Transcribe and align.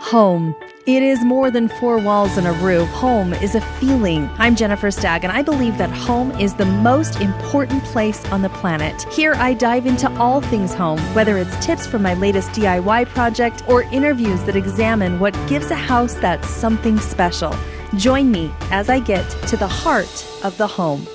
Home. 0.00 0.54
It 0.86 1.02
is 1.02 1.24
more 1.24 1.50
than 1.50 1.68
four 1.68 1.98
walls 1.98 2.36
and 2.36 2.46
a 2.46 2.52
roof. 2.52 2.88
Home 2.90 3.32
is 3.32 3.54
a 3.56 3.60
feeling. 3.60 4.30
I'm 4.38 4.54
Jennifer 4.54 4.90
Stagg, 4.90 5.24
and 5.24 5.32
I 5.32 5.42
believe 5.42 5.78
that 5.78 5.90
home 5.90 6.30
is 6.32 6.54
the 6.54 6.64
most 6.66 7.20
important 7.20 7.82
place 7.82 8.24
on 8.26 8.42
the 8.42 8.48
planet. 8.50 9.02
Here, 9.12 9.34
I 9.34 9.54
dive 9.54 9.86
into 9.86 10.08
all 10.18 10.40
things 10.40 10.74
home, 10.74 11.00
whether 11.14 11.38
it's 11.38 11.64
tips 11.64 11.86
from 11.86 12.02
my 12.02 12.14
latest 12.14 12.50
DIY 12.50 13.06
project 13.08 13.64
or 13.68 13.82
interviews 13.84 14.42
that 14.44 14.54
examine 14.54 15.18
what 15.18 15.34
gives 15.48 15.70
a 15.72 15.74
house 15.74 16.14
that 16.14 16.44
something 16.44 17.00
special. 17.00 17.52
Join 17.96 18.30
me 18.30 18.52
as 18.70 18.88
I 18.88 19.00
get 19.00 19.28
to 19.48 19.56
the 19.56 19.66
heart 19.66 20.26
of 20.44 20.56
the 20.58 20.68
home. 20.68 21.06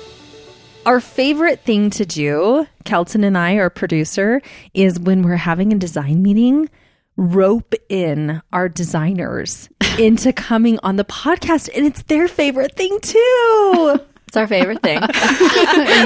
Our 0.84 1.00
favorite 1.00 1.60
thing 1.60 1.88
to 1.90 2.04
do, 2.04 2.66
Kelton 2.84 3.22
and 3.24 3.38
I, 3.38 3.56
our 3.56 3.70
producer, 3.70 4.42
is 4.74 4.98
when 4.98 5.22
we're 5.22 5.36
having 5.36 5.72
a 5.72 5.78
design 5.78 6.22
meeting 6.22 6.68
rope 7.16 7.74
in 7.88 8.42
our 8.52 8.68
designers 8.68 9.68
into 9.98 10.32
coming 10.34 10.78
on 10.82 10.96
the 10.96 11.04
podcast 11.04 11.68
and 11.74 11.86
it's 11.86 12.02
their 12.04 12.28
favorite 12.28 12.76
thing 12.76 12.98
too. 13.00 14.00
It's 14.32 14.36
our 14.38 14.46
favorite 14.46 14.80
thing. 14.80 14.98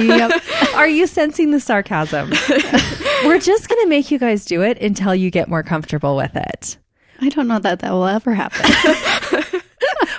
yep. 0.09 0.43
Are 0.75 0.89
you 0.89 1.07
sensing 1.07 1.53
the 1.53 1.61
sarcasm? 1.61 2.31
We're 3.25 3.39
just 3.39 3.69
going 3.69 3.81
to 3.85 3.87
make 3.89 4.11
you 4.11 4.19
guys 4.19 4.45
do 4.45 4.63
it 4.63 4.83
until 4.83 5.15
you 5.15 5.31
get 5.31 5.49
more 5.49 5.63
comfortable 5.63 6.17
with 6.17 6.35
it. 6.35 6.77
I 7.21 7.29
don't 7.29 7.47
know 7.47 7.61
that 7.61 7.79
that 7.79 7.93
will 7.93 8.05
ever 8.05 8.35
happen. 8.35 9.53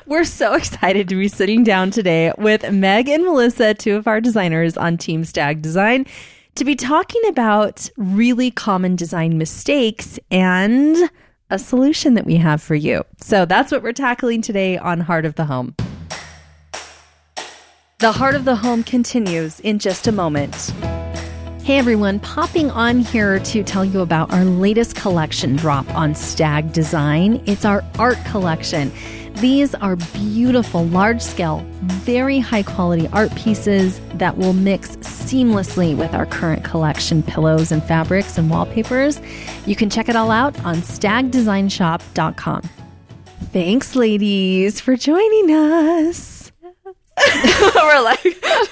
We're 0.05 0.23
so 0.23 0.53
excited 0.53 1.09
to 1.09 1.16
be 1.16 1.27
sitting 1.27 1.66
down 1.66 1.91
today 1.91 2.31
with 2.38 2.72
Meg 2.72 3.09
and 3.09 3.25
Melissa, 3.25 3.73
two 3.73 3.97
of 3.97 4.08
our 4.08 4.22
designers 4.22 4.77
on 4.77 4.97
Team 4.97 5.25
Stagg 5.25 5.61
Design 5.61 6.05
to 6.57 6.66
be 6.66 6.75
talking 6.75 7.21
about 7.27 7.88
really 7.97 8.49
common 8.49 8.95
design 8.95 9.38
mistakes 9.38 10.20
and 10.31 10.97
a 11.52 11.59
solution 11.59 12.16
that 12.16 12.25
we 12.25 12.35
have 12.35 12.63
for 12.63 12.73
you. 12.73 13.03
So 13.21 13.45
that's 13.45 13.71
what 13.71 13.83
we're 13.83 13.93
tackling 13.93 14.41
today 14.41 14.75
on 14.75 14.99
Heart 14.99 15.25
of 15.25 15.35
the 15.35 15.45
Home. 15.45 15.75
The 18.00 18.11
Heart 18.11 18.33
of 18.33 18.45
the 18.45 18.55
Home 18.55 18.83
continues 18.83 19.59
in 19.59 19.78
just 19.78 20.08
a 20.08 20.11
moment. 20.11 20.55
Hey 21.61 21.78
everyone, 21.78 22.19
popping 22.22 22.72
on 22.72 23.00
here 23.00 23.38
to 23.39 23.63
tell 23.63 23.85
you 23.85 24.02
about 24.02 24.33
our 24.33 24.44
latest 24.44 24.95
collection 24.95 25.58
drop 25.58 25.88
on 25.94 26.16
Stagg 26.16 26.73
Design. 26.73 27.44
It's 27.45 27.66
our 27.66 27.83
art 28.00 28.17
collection. 28.25 28.91
These 29.39 29.75
are 29.75 29.95
beautiful, 29.95 30.85
large 30.88 31.21
scale, 31.21 31.63
very 31.83 32.39
high 32.39 32.63
quality 32.63 33.07
art 33.09 33.35
pieces 33.35 34.02
that 34.16 34.35
will 34.35 34.53
mix 34.53 34.95
seamlessly 34.95 35.95
with 35.95 36.16
our 36.16 36.25
current 36.25 36.63
collection 36.63 37.21
pillows 37.21 37.71
and 37.71 37.83
fabrics 37.83 38.39
and 38.39 38.49
wallpapers. 38.49 39.21
You 39.67 39.75
can 39.75 39.91
check 39.91 40.09
it 40.09 40.16
all 40.16 40.31
out 40.31 40.59
on 40.66 40.77
staggdesignshop.com. 40.77 42.61
Thanks, 43.53 43.95
ladies, 43.95 44.81
for 44.81 44.95
joining 44.95 45.51
us. 45.51 46.51
We're 47.75 48.01
like, 48.01 48.23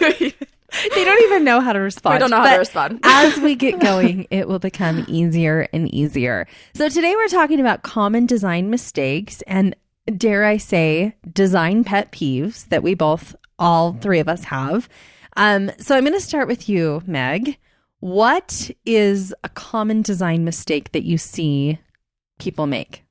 they 0.96 1.04
don't 1.04 1.24
even 1.26 1.44
know 1.44 1.62
how 1.62 1.74
to 1.74 1.80
respond. 1.80 2.16
We 2.16 2.20
don't 2.20 2.32
know 2.32 2.42
how 2.42 2.54
to 2.54 2.58
respond. 2.58 3.02
as 3.04 3.38
we 3.38 3.54
get 3.54 3.80
going, 3.80 4.26
it 4.32 4.48
will 4.48 4.58
become 4.58 5.06
easier 5.08 5.68
and 5.74 5.94
easier. 5.94 6.48
So 6.74 6.90
today 6.90 7.16
we're 7.16 7.28
talking 7.28 7.60
about 7.60 7.84
common 7.84 8.26
design 8.26 8.72
mistakes 8.72 9.44
and 9.46 9.76
dare 10.06 10.46
I 10.46 10.58
say, 10.58 11.16
design 11.32 11.84
pet 11.84 12.12
peeves 12.12 12.68
that 12.70 12.84
we 12.84 12.94
both, 12.94 13.36
all 13.58 13.94
three 13.94 14.20
of 14.20 14.28
us 14.28 14.46
have. 14.46 14.88
Um, 15.38 15.72
so 15.80 15.96
I'm 15.96 16.04
going 16.04 16.14
to 16.14 16.22
start 16.22 16.48
with 16.48 16.70
you, 16.70 17.02
Meg. 17.06 17.58
What 18.00 18.70
is 18.86 19.34
a 19.44 19.50
common 19.50 20.02
design 20.02 20.46
mistake 20.46 20.92
that 20.92 21.04
you 21.04 21.18
see 21.18 21.80
people 22.40 22.68
make? 22.68 23.04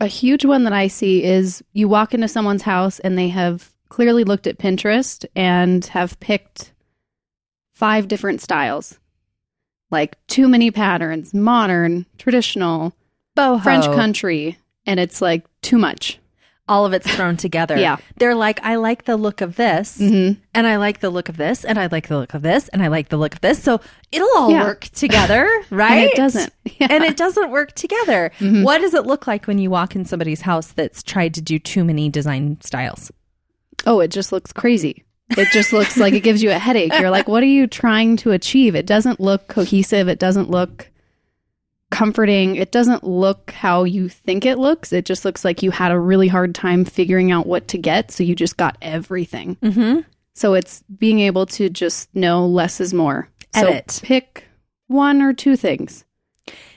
A 0.00 0.06
huge 0.06 0.44
one 0.44 0.64
that 0.64 0.72
I 0.72 0.88
see 0.88 1.22
is 1.22 1.62
you 1.72 1.88
walk 1.88 2.14
into 2.14 2.28
someone's 2.28 2.62
house 2.62 2.98
and 2.98 3.16
they 3.16 3.28
have 3.28 3.72
clearly 3.88 4.24
looked 4.24 4.46
at 4.46 4.58
Pinterest 4.58 5.24
and 5.36 5.84
have 5.86 6.18
picked 6.18 6.72
five 7.74 8.08
different 8.08 8.40
styles 8.40 8.98
like 9.90 10.18
too 10.26 10.48
many 10.48 10.70
patterns, 10.72 11.32
modern, 11.32 12.04
traditional, 12.18 12.92
Boho. 13.36 13.62
French 13.62 13.84
country, 13.84 14.58
and 14.86 14.98
it's 14.98 15.22
like 15.22 15.44
too 15.62 15.78
much 15.78 16.18
all 16.66 16.86
of 16.86 16.92
it's 16.94 17.06
thrown 17.14 17.36
together. 17.36 17.76
Yeah. 17.76 17.96
They're 18.16 18.34
like, 18.34 18.58
I 18.62 18.76
like 18.76 19.04
the 19.04 19.16
look 19.18 19.40
of 19.42 19.56
this, 19.56 19.98
Mhm. 20.00 20.38
and 20.54 20.66
I 20.66 20.76
like 20.76 21.00
the 21.00 21.10
look 21.10 21.28
of 21.28 21.36
this, 21.36 21.62
and 21.64 21.78
I 21.78 21.88
like 21.92 22.08
the 22.08 22.16
look 22.16 22.32
of 22.32 22.40
this, 22.42 22.68
and 22.68 22.82
I 22.82 22.88
like 22.88 23.10
the 23.10 23.18
look 23.18 23.34
of 23.34 23.40
this. 23.42 23.62
So 23.62 23.80
it'll 24.10 24.28
all 24.36 24.50
Yeah. 24.50 24.64
work 24.64 24.84
together, 24.94 25.46
right? 25.70 25.90
And 26.04 26.10
it 26.10 26.16
doesn't. 26.16 26.52
Yeah. 26.80 26.86
And 26.90 27.04
it 27.04 27.16
doesn't 27.16 27.50
work 27.50 27.72
together. 27.74 28.32
Mhm. 28.40 28.62
What 28.64 28.78
does 28.80 28.94
it 28.94 29.04
look 29.06 29.26
like 29.26 29.46
when 29.46 29.58
you 29.58 29.68
walk 29.70 29.94
in 29.94 30.04
somebody's 30.06 30.40
house 30.42 30.68
that's 30.68 31.02
tried 31.02 31.34
to 31.34 31.42
do 31.42 31.58
too 31.58 31.84
many 31.84 32.08
design 32.08 32.56
styles? 32.62 33.12
Oh, 33.86 34.00
it 34.00 34.08
just 34.10 34.32
looks 34.32 34.52
crazy. 34.52 35.04
It 35.36 35.48
just 35.52 35.72
looks 35.72 35.96
like 35.98 36.14
it 36.14 36.20
gives 36.22 36.42
you 36.42 36.50
a 36.50 36.58
headache. 36.58 36.92
You're 36.98 37.10
like, 37.10 37.28
what 37.28 37.42
are 37.42 37.46
you 37.46 37.66
trying 37.66 38.16
to 38.18 38.30
achieve? 38.32 38.74
It 38.74 38.86
doesn't 38.86 39.20
look 39.20 39.48
cohesive. 39.48 40.08
It 40.08 40.18
doesn't 40.18 40.50
look 40.50 40.90
comforting. 41.94 42.56
It 42.56 42.72
doesn't 42.72 43.04
look 43.04 43.52
how 43.52 43.84
you 43.84 44.08
think 44.08 44.44
it 44.44 44.58
looks. 44.58 44.92
It 44.92 45.04
just 45.04 45.24
looks 45.24 45.44
like 45.44 45.62
you 45.62 45.70
had 45.70 45.92
a 45.92 45.98
really 45.98 46.28
hard 46.28 46.54
time 46.54 46.84
figuring 46.84 47.30
out 47.30 47.46
what 47.46 47.68
to 47.68 47.78
get. 47.78 48.10
So 48.10 48.24
you 48.24 48.34
just 48.34 48.56
got 48.56 48.76
everything. 48.82 49.56
Mm-hmm. 49.56 50.00
So 50.34 50.54
it's 50.54 50.82
being 50.98 51.20
able 51.20 51.46
to 51.46 51.70
just 51.70 52.14
know 52.14 52.46
less 52.46 52.80
is 52.80 52.92
more. 52.92 53.28
Edit. 53.54 53.90
So 53.92 54.06
pick 54.06 54.48
one 54.88 55.22
or 55.22 55.32
two 55.32 55.56
things. 55.56 56.04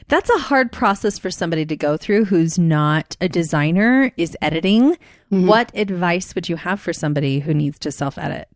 That's 0.07 0.29
a 0.29 0.37
hard 0.37 0.71
process 0.71 1.17
for 1.19 1.31
somebody 1.31 1.65
to 1.65 1.75
go 1.75 1.97
through 1.97 2.25
who's 2.25 2.57
not 2.57 3.17
a 3.19 3.27
designer, 3.27 4.11
is 4.15 4.37
editing. 4.41 4.95
Mhm. 5.31 5.47
What 5.47 5.71
advice 5.75 6.33
would 6.35 6.47
you 6.47 6.55
have 6.55 6.79
for 6.79 6.93
somebody 6.93 7.39
who 7.39 7.53
needs 7.53 7.79
to 7.79 7.91
self 7.91 8.17
edit? 8.17 8.47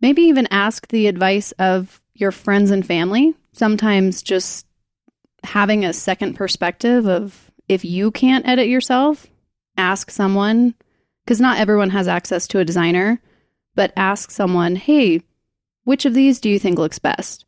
Maybe 0.00 0.22
even 0.22 0.46
ask 0.50 0.88
the 0.88 1.06
advice 1.06 1.52
of 1.52 2.02
your 2.14 2.32
friends 2.32 2.70
and 2.70 2.84
family. 2.84 3.34
Sometimes 3.52 4.22
just 4.22 4.66
having 5.46 5.84
a 5.84 5.92
second 5.92 6.34
perspective 6.34 7.06
of 7.06 7.50
if 7.68 7.84
you 7.84 8.10
can't 8.10 8.46
edit 8.46 8.68
yourself, 8.68 9.26
ask 9.76 10.10
someone, 10.10 10.74
because 11.24 11.40
not 11.40 11.58
everyone 11.58 11.90
has 11.90 12.08
access 12.08 12.46
to 12.48 12.58
a 12.58 12.64
designer, 12.64 13.20
but 13.74 13.92
ask 13.96 14.30
someone, 14.30 14.76
hey, 14.76 15.22
which 15.84 16.04
of 16.04 16.14
these 16.14 16.40
do 16.40 16.48
you 16.48 16.58
think 16.58 16.78
looks 16.78 16.98
best? 16.98 17.44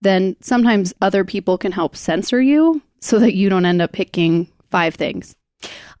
Then 0.00 0.36
sometimes 0.40 0.92
other 1.00 1.24
people 1.24 1.56
can 1.56 1.72
help 1.72 1.96
censor 1.96 2.40
you 2.40 2.82
so 3.00 3.18
that 3.18 3.34
you 3.34 3.48
don't 3.48 3.66
end 3.66 3.80
up 3.82 3.92
picking 3.92 4.48
five 4.70 4.94
things. 4.94 5.34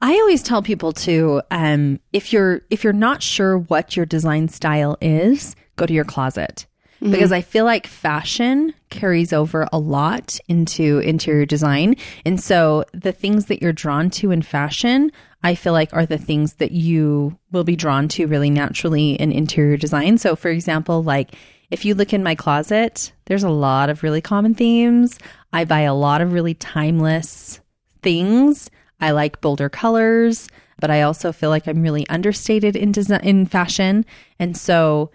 I 0.02 0.12
always 0.12 0.42
tell 0.42 0.62
people 0.62 0.92
to 0.92 1.40
um, 1.50 2.00
if 2.12 2.32
you're 2.32 2.62
if 2.68 2.84
you're 2.84 2.92
not 2.92 3.22
sure 3.22 3.56
what 3.56 3.96
your 3.96 4.04
design 4.04 4.48
style 4.48 4.98
is, 5.00 5.56
go 5.76 5.86
to 5.86 5.92
your 5.92 6.04
closet 6.04 6.66
because 7.10 7.30
mm-hmm. 7.30 7.34
I 7.34 7.42
feel 7.42 7.64
like 7.64 7.86
fashion 7.86 8.74
carries 8.88 9.32
over 9.32 9.68
a 9.72 9.78
lot 9.78 10.38
into 10.48 11.00
interior 11.00 11.44
design, 11.44 11.96
and 12.24 12.40
so 12.40 12.84
the 12.92 13.12
things 13.12 13.46
that 13.46 13.60
you're 13.60 13.72
drawn 13.72 14.08
to 14.10 14.30
in 14.30 14.42
fashion, 14.42 15.12
I 15.42 15.54
feel 15.54 15.74
like 15.74 15.92
are 15.92 16.06
the 16.06 16.18
things 16.18 16.54
that 16.54 16.72
you 16.72 17.38
will 17.52 17.64
be 17.64 17.76
drawn 17.76 18.08
to 18.08 18.26
really 18.26 18.50
naturally 18.50 19.12
in 19.12 19.32
interior 19.32 19.76
design. 19.76 20.16
So, 20.16 20.34
for 20.34 20.48
example, 20.48 21.02
like 21.02 21.34
if 21.70 21.84
you 21.84 21.94
look 21.94 22.12
in 22.12 22.22
my 22.22 22.34
closet, 22.34 23.12
there's 23.26 23.42
a 23.42 23.50
lot 23.50 23.90
of 23.90 24.02
really 24.02 24.20
common 24.20 24.54
themes. 24.54 25.18
I 25.52 25.64
buy 25.64 25.80
a 25.80 25.94
lot 25.94 26.20
of 26.20 26.32
really 26.32 26.54
timeless 26.54 27.60
things. 28.02 28.70
I 29.00 29.10
like 29.10 29.40
bolder 29.40 29.68
colors, 29.68 30.48
but 30.80 30.90
I 30.90 31.02
also 31.02 31.32
feel 31.32 31.50
like 31.50 31.66
I'm 31.66 31.82
really 31.82 32.08
understated 32.08 32.76
in 32.76 32.92
design 32.92 33.20
in 33.24 33.46
fashion, 33.46 34.06
and 34.38 34.56
so 34.56 35.10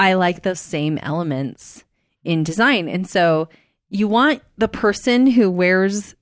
I 0.00 0.14
like 0.14 0.40
those 0.40 0.60
same 0.60 0.96
elements 1.02 1.84
in 2.24 2.42
design. 2.42 2.88
And 2.88 3.06
so 3.06 3.50
you 3.90 4.08
want 4.08 4.42
the 4.56 4.66
person 4.66 5.26
who 5.26 5.50
wears 5.50 6.14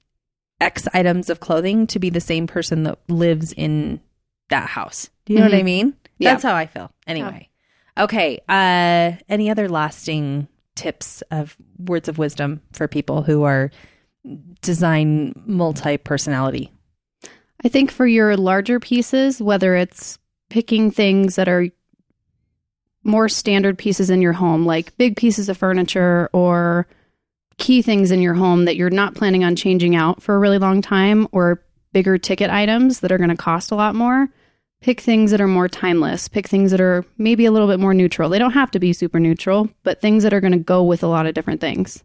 X 0.61 0.89
items 0.93 1.31
of 1.31 1.39
clothing 1.39 1.87
to 1.89 2.01
be 2.01 2.11
the 2.11 2.21
same 2.21 2.49
person 2.49 2.83
that 2.83 2.99
lives 3.09 3.53
in 3.53 4.01
that 4.51 4.69
house. 4.69 5.11
Do 5.27 5.33
you 5.33 5.39
know 5.39 5.45
what 5.45 5.55
I 5.55 5.63
mean? 5.63 5.95
Yeah. 6.19 6.33
That's 6.33 6.43
how 6.43 6.57
I 6.57 6.67
feel. 6.67 6.91
Anyway. 7.07 7.51
Okay. 7.97 8.41
Uh 8.49 9.13
any 9.29 9.49
other 9.49 9.69
lasting 9.69 10.49
tips 10.75 11.23
of 11.31 11.57
words 11.79 12.09
of 12.09 12.19
wisdom 12.19 12.61
for 12.73 12.89
people 12.89 13.23
who 13.23 13.45
are 13.45 13.71
design 14.61 15.41
multi-personality? 15.47 16.73
I 17.65 17.69
think 17.69 17.93
for 17.93 18.09
your 18.09 18.37
larger 18.37 18.81
pieces, 18.81 19.41
whether 19.41 19.77
it's 19.77 20.19
picking 20.51 20.91
things 20.91 21.37
that 21.37 21.49
are 21.49 21.69
more 23.05 23.29
standard 23.29 23.79
pieces 23.79 24.11
in 24.11 24.21
your 24.21 24.33
home, 24.33 24.67
like 24.67 24.97
big 24.97 25.17
pieces 25.17 25.49
of 25.49 25.57
furniture 25.57 26.29
or 26.33 26.87
key 27.57 27.83
things 27.83 28.11
in 28.11 28.23
your 28.23 28.35
home 28.35 28.65
that 28.65 28.77
you're 28.77 28.91
not 28.91 29.15
planning 29.15 29.45
on 29.45 29.57
changing 29.57 29.97
out 29.97 30.23
for 30.23 30.35
a 30.35 30.39
really 30.39 30.59
long 30.59 30.83
time, 30.83 31.27
or 31.33 31.63
bigger 31.93 32.19
ticket 32.19 32.51
items 32.51 33.01
that 33.01 33.11
are 33.11 33.19
going 33.19 33.31
to 33.31 33.37
cost 33.37 33.71
a 33.71 33.75
lot 33.75 33.95
more, 33.95 34.29
pick 34.81 35.01
things 35.01 35.31
that 35.31 35.41
are 35.41 35.49
more 35.49 35.69
timeless. 35.69 36.29
Pick 36.29 36.47
things 36.47 36.71
that 36.71 36.81
are 36.81 37.05
maybe 37.17 37.47
a 37.47 37.51
little 37.51 37.67
bit 37.67 37.81
more 37.81 37.95
neutral. 37.95 38.29
They 38.29 38.39
don't 38.39 38.53
have 38.53 38.71
to 38.73 38.79
be 38.79 38.93
super 38.93 39.19
neutral, 39.19 39.69
but 39.83 40.01
things 40.01 40.23
that 40.23 40.33
are 40.33 40.41
going 40.41 40.53
to 40.53 40.59
go 40.59 40.85
with 40.85 41.03
a 41.03 41.09
lot 41.09 41.27
of 41.27 41.35
different 41.35 41.61
things. 41.61 42.05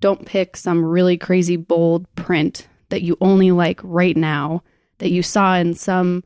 Don't 0.00 0.26
pick 0.26 0.56
some 0.56 0.84
really 0.84 1.16
crazy 1.18 1.56
bold 1.56 2.06
print 2.14 2.68
that 2.88 3.02
you 3.02 3.16
only 3.20 3.50
like 3.50 3.80
right 3.82 4.16
now 4.16 4.62
that 4.98 5.10
you 5.10 5.22
saw 5.22 5.56
in 5.56 5.74
some 5.74 6.22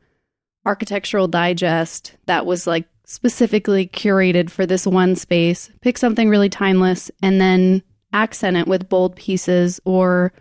architectural 0.65 1.27
digest 1.27 2.15
that 2.27 2.45
was 2.45 2.67
like 2.67 2.87
specifically 3.11 3.87
curated 3.87 4.49
for 4.49 4.65
this 4.65 4.87
one 4.87 5.15
space. 5.15 5.69
Pick 5.81 5.97
something 5.97 6.29
really 6.29 6.49
timeless 6.49 7.11
and 7.21 7.39
then 7.41 7.83
accent 8.13 8.57
it 8.57 8.67
with 8.67 8.89
bold 8.89 9.15
pieces 9.15 9.79
or 9.85 10.31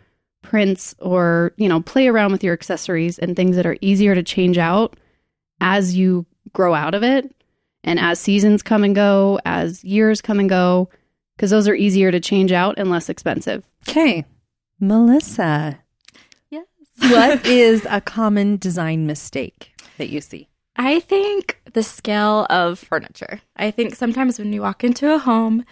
prints 0.43 0.95
or, 1.01 1.53
you 1.57 1.69
know, 1.69 1.81
play 1.83 2.09
around 2.09 2.33
with 2.33 2.43
your 2.45 2.55
accessories 2.55 3.19
and 3.19 3.37
things 3.37 3.57
that 3.57 3.67
are 3.67 3.77
easier 3.81 4.15
to 4.15 4.23
change 4.23 4.57
out 4.59 4.97
as 5.61 5.97
you 5.97 6.25
grow 6.53 6.75
out 6.75 6.95
of 6.95 7.03
it 7.03 7.35
and 7.85 7.99
as 7.99 8.19
seasons 8.19 8.63
come 8.63 8.85
and 8.85 8.95
go, 8.95 9.39
as 9.45 9.83
years 9.85 10.21
come 10.21 10.39
and 10.41 10.49
go, 10.49 10.89
because 11.37 11.51
those 11.51 11.69
are 11.69 11.75
easier 11.75 12.11
to 12.11 12.21
change 12.21 12.53
out 12.53 12.79
and 12.79 12.91
less 12.91 13.09
expensive. 13.09 13.65
Okay. 13.89 14.25
Melissa, 14.79 15.79
Yes. 16.51 16.65
what 17.01 17.45
is 17.47 17.87
a 17.91 18.01
common 18.01 18.57
design 18.57 19.07
mistake 19.07 19.73
that 19.99 20.09
you 20.09 20.21
see? 20.21 20.49
I 20.77 21.01
think 21.01 21.60
the 21.73 21.83
scale 21.83 22.47
of 22.51 22.79
furniture. 22.79 23.41
I 23.57 23.71
think 23.71 23.95
sometimes 23.95 24.39
when 24.39 24.53
you 24.53 24.63
walk 24.63 24.85
into 24.85 25.13
a 25.13 25.19
home, 25.19 25.65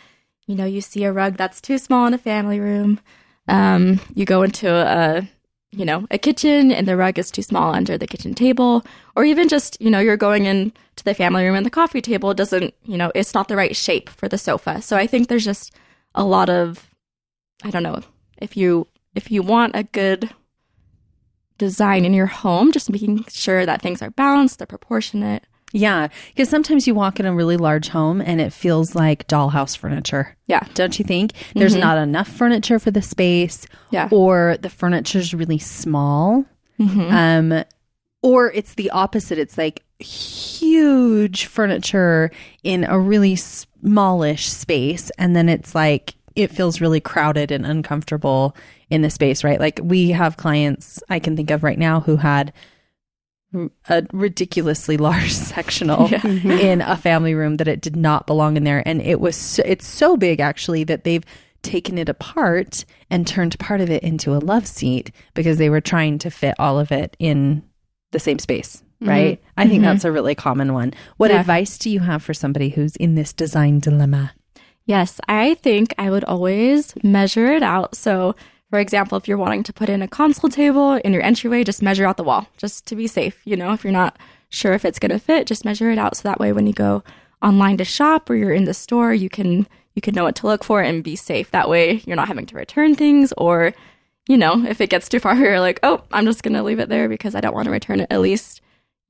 you 0.46 0.54
know, 0.54 0.64
you 0.64 0.80
see 0.80 1.04
a 1.04 1.12
rug 1.12 1.36
that's 1.36 1.60
too 1.60 1.78
small 1.78 2.06
in 2.06 2.14
a 2.14 2.18
family 2.18 2.60
room. 2.60 3.00
Um, 3.48 4.00
you 4.14 4.24
go 4.24 4.42
into 4.42 4.70
a, 4.70 5.28
you 5.70 5.84
know, 5.84 6.06
a 6.10 6.18
kitchen 6.18 6.72
and 6.72 6.86
the 6.86 6.96
rug 6.96 7.18
is 7.18 7.30
too 7.30 7.42
small 7.42 7.74
under 7.74 7.98
the 7.98 8.06
kitchen 8.06 8.34
table, 8.34 8.84
or 9.16 9.24
even 9.24 9.48
just, 9.48 9.80
you 9.80 9.90
know, 9.90 9.98
you're 10.00 10.16
going 10.16 10.46
into 10.46 11.04
the 11.04 11.14
family 11.14 11.44
room 11.44 11.56
and 11.56 11.66
the 11.66 11.70
coffee 11.70 12.00
table 12.00 12.34
doesn't, 12.34 12.74
you 12.84 12.96
know, 12.96 13.12
it's 13.14 13.34
not 13.34 13.48
the 13.48 13.56
right 13.56 13.76
shape 13.76 14.08
for 14.08 14.28
the 14.28 14.38
sofa. 14.38 14.80
So 14.82 14.96
I 14.96 15.06
think 15.06 15.28
there's 15.28 15.44
just 15.44 15.74
a 16.14 16.24
lot 16.24 16.48
of, 16.48 16.88
I 17.62 17.70
don't 17.70 17.82
know, 17.82 18.00
if 18.38 18.56
you 18.56 18.86
if 19.14 19.30
you 19.30 19.42
want 19.42 19.74
a 19.74 19.82
good 19.82 20.30
design 21.58 22.04
in 22.04 22.14
your 22.14 22.26
home, 22.26 22.70
just 22.70 22.90
making 22.90 23.24
sure 23.28 23.66
that 23.66 23.82
things 23.82 24.00
are 24.00 24.10
balanced, 24.10 24.58
they're 24.58 24.66
proportionate. 24.66 25.44
Yeah, 25.72 26.08
because 26.28 26.48
sometimes 26.48 26.86
you 26.86 26.94
walk 26.94 27.20
in 27.20 27.26
a 27.26 27.34
really 27.34 27.56
large 27.58 27.88
home 27.88 28.20
and 28.22 28.40
it 28.40 28.52
feels 28.52 28.94
like 28.94 29.26
dollhouse 29.28 29.76
furniture. 29.76 30.34
Yeah. 30.46 30.66
Don't 30.74 30.98
you 30.98 31.04
think? 31.04 31.32
There's 31.54 31.76
not 31.76 31.98
enough 31.98 32.28
furniture 32.28 32.78
for 32.78 32.90
the 32.90 33.02
space, 33.02 33.66
Yeah. 33.90 34.08
or 34.10 34.56
the 34.60 34.70
furniture's 34.70 35.34
really 35.34 35.58
small. 35.58 36.46
Mm-hmm. 36.80 37.10
Um, 37.12 37.64
or 38.22 38.50
it's 38.52 38.74
the 38.74 38.90
opposite. 38.90 39.38
It's 39.38 39.58
like 39.58 39.82
huge 39.98 41.46
furniture 41.46 42.30
in 42.62 42.84
a 42.84 42.98
really 42.98 43.36
smallish 43.36 44.48
space, 44.48 45.10
and 45.18 45.36
then 45.36 45.48
it's 45.48 45.74
like 45.74 46.14
it 46.34 46.50
feels 46.52 46.80
really 46.80 47.00
crowded 47.00 47.50
and 47.50 47.66
uncomfortable 47.66 48.56
in 48.90 49.02
the 49.02 49.10
space, 49.10 49.42
right? 49.44 49.58
Like 49.60 49.80
we 49.82 50.10
have 50.10 50.36
clients 50.36 51.02
I 51.08 51.18
can 51.18 51.36
think 51.36 51.50
of 51.50 51.62
right 51.62 51.78
now 51.78 52.00
who 52.00 52.16
had 52.16 52.52
a 53.88 54.04
ridiculously 54.12 54.96
large 54.96 55.32
sectional 55.52 56.08
Yeah. 56.10 56.26
in 56.26 56.80
a 56.82 56.96
family 56.96 57.34
room 57.34 57.56
that 57.56 57.68
it 57.68 57.80
did 57.80 57.96
not 57.96 58.26
belong 58.26 58.56
in 58.56 58.64
there, 58.64 58.82
and 58.86 59.00
it 59.02 59.20
was 59.20 59.36
so, 59.36 59.62
it's 59.64 59.86
so 59.86 60.16
big 60.16 60.40
actually 60.40 60.84
that 60.84 61.04
they've 61.04 61.24
taken 61.62 61.98
it 61.98 62.08
apart 62.08 62.84
and 63.10 63.26
turned 63.26 63.58
part 63.58 63.80
of 63.80 63.90
it 63.90 64.02
into 64.02 64.32
a 64.34 64.38
love 64.38 64.66
seat 64.66 65.10
because 65.34 65.58
they 65.58 65.70
were 65.70 65.80
trying 65.80 66.18
to 66.18 66.30
fit 66.30 66.54
all 66.58 66.78
of 66.78 66.92
it 66.92 67.16
in 67.18 67.62
the 68.12 68.20
same 68.20 68.38
space, 68.38 68.82
right? 69.00 69.42
I 69.56 69.66
think 69.66 69.80
Mhm. 69.82 69.86
that's 69.86 70.04
a 70.04 70.12
really 70.12 70.34
common 70.34 70.72
one. 70.72 70.94
What 71.16 71.30
Yeah. 71.30 71.40
advice 71.40 71.76
do 71.76 71.90
you 71.90 72.00
have 72.00 72.22
for 72.22 72.32
somebody 72.32 72.68
who's 72.70 72.96
in 72.96 73.16
this 73.16 73.32
design 73.32 73.80
dilemma? 73.80 74.32
Yes, 74.86 75.20
I 75.28 75.54
think 75.54 75.92
I 75.98 76.10
would 76.10 76.24
always 76.24 76.94
measure 77.02 77.52
it 77.52 77.62
out. 77.62 77.94
So, 77.96 78.34
for 78.70 78.78
example, 78.78 79.16
if 79.16 79.26
you're 79.26 79.38
wanting 79.38 79.62
to 79.64 79.72
put 79.72 79.88
in 79.88 80.02
a 80.02 80.08
console 80.08 80.50
table 80.50 80.94
in 80.94 81.12
your 81.12 81.22
entryway, 81.22 81.64
just 81.64 81.82
measure 81.82 82.06
out 82.06 82.16
the 82.16 82.24
wall 82.24 82.46
just 82.56 82.86
to 82.86 82.96
be 82.96 83.06
safe. 83.06 83.40
You 83.44 83.56
know, 83.56 83.72
if 83.72 83.82
you're 83.82 83.92
not 83.92 84.18
sure 84.50 84.72
if 84.74 84.84
it's 84.84 84.98
going 84.98 85.10
to 85.10 85.18
fit, 85.18 85.46
just 85.46 85.64
measure 85.64 85.90
it 85.90 85.98
out 85.98 86.16
so 86.16 86.28
that 86.28 86.40
way 86.40 86.52
when 86.52 86.66
you 86.66 86.72
go 86.72 87.02
online 87.42 87.76
to 87.78 87.84
shop 87.84 88.28
or 88.28 88.34
you're 88.34 88.52
in 88.52 88.64
the 88.64 88.74
store, 88.74 89.14
you 89.14 89.28
can 89.28 89.66
you 89.94 90.02
can 90.02 90.14
know 90.14 90.24
what 90.24 90.36
to 90.36 90.46
look 90.46 90.62
for 90.62 90.80
and 90.80 91.02
be 91.02 91.16
safe. 91.16 91.50
That 91.50 91.68
way, 91.68 92.02
you're 92.06 92.16
not 92.16 92.28
having 92.28 92.46
to 92.46 92.56
return 92.56 92.94
things 92.94 93.32
or 93.36 93.72
you 94.28 94.36
know, 94.36 94.62
if 94.66 94.82
it 94.82 94.90
gets 94.90 95.08
too 95.08 95.18
far, 95.20 95.34
you're 95.38 95.60
like, 95.60 95.80
"Oh, 95.82 96.02
I'm 96.12 96.26
just 96.26 96.42
going 96.42 96.54
to 96.54 96.62
leave 96.62 96.78
it 96.78 96.90
there 96.90 97.08
because 97.08 97.34
I 97.34 97.40
don't 97.40 97.54
want 97.54 97.64
to 97.64 97.70
return 97.70 98.00
it." 98.00 98.08
At 98.10 98.20
least 98.20 98.60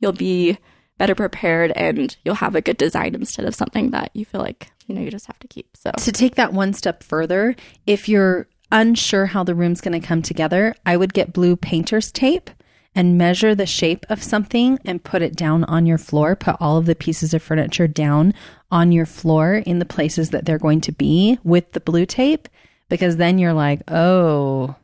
you'll 0.00 0.12
be 0.12 0.58
better 0.98 1.14
prepared 1.14 1.72
and 1.72 2.16
you'll 2.24 2.34
have 2.36 2.54
a 2.54 2.60
good 2.60 2.76
design 2.76 3.14
instead 3.14 3.44
of 3.44 3.54
something 3.54 3.90
that 3.90 4.10
you 4.14 4.24
feel 4.24 4.40
like, 4.40 4.70
you 4.86 4.94
know, 4.94 5.00
you 5.00 5.10
just 5.10 5.26
have 5.26 5.38
to 5.38 5.46
keep. 5.48 5.76
So, 5.76 5.92
To 5.92 6.12
take 6.12 6.34
that 6.34 6.52
one 6.52 6.72
step 6.74 7.04
further, 7.04 7.54
if 7.86 8.08
you're 8.08 8.48
unsure 8.70 9.26
how 9.26 9.44
the 9.44 9.54
room's 9.54 9.80
going 9.80 9.98
to 10.00 10.06
come 10.06 10.22
together, 10.22 10.74
I 10.84 10.96
would 10.96 11.14
get 11.14 11.32
blue 11.32 11.56
painter's 11.56 12.12
tape 12.12 12.50
and 12.94 13.18
measure 13.18 13.54
the 13.54 13.66
shape 13.66 14.04
of 14.08 14.22
something 14.22 14.78
and 14.84 15.04
put 15.04 15.22
it 15.22 15.36
down 15.36 15.64
on 15.64 15.86
your 15.86 15.98
floor. 15.98 16.34
Put 16.34 16.56
all 16.58 16.78
of 16.78 16.86
the 16.86 16.94
pieces 16.94 17.32
of 17.32 17.42
furniture 17.42 17.86
down 17.86 18.34
on 18.70 18.92
your 18.92 19.06
floor 19.06 19.54
in 19.54 19.78
the 19.78 19.84
places 19.84 20.30
that 20.30 20.44
they're 20.44 20.58
going 20.58 20.80
to 20.80 20.92
be 20.92 21.38
with 21.44 21.72
the 21.72 21.80
blue 21.80 22.06
tape, 22.06 22.48
because 22.88 23.16
then 23.16 23.38
you're 23.38 23.52
like, 23.52 23.82
oh, 23.88 24.74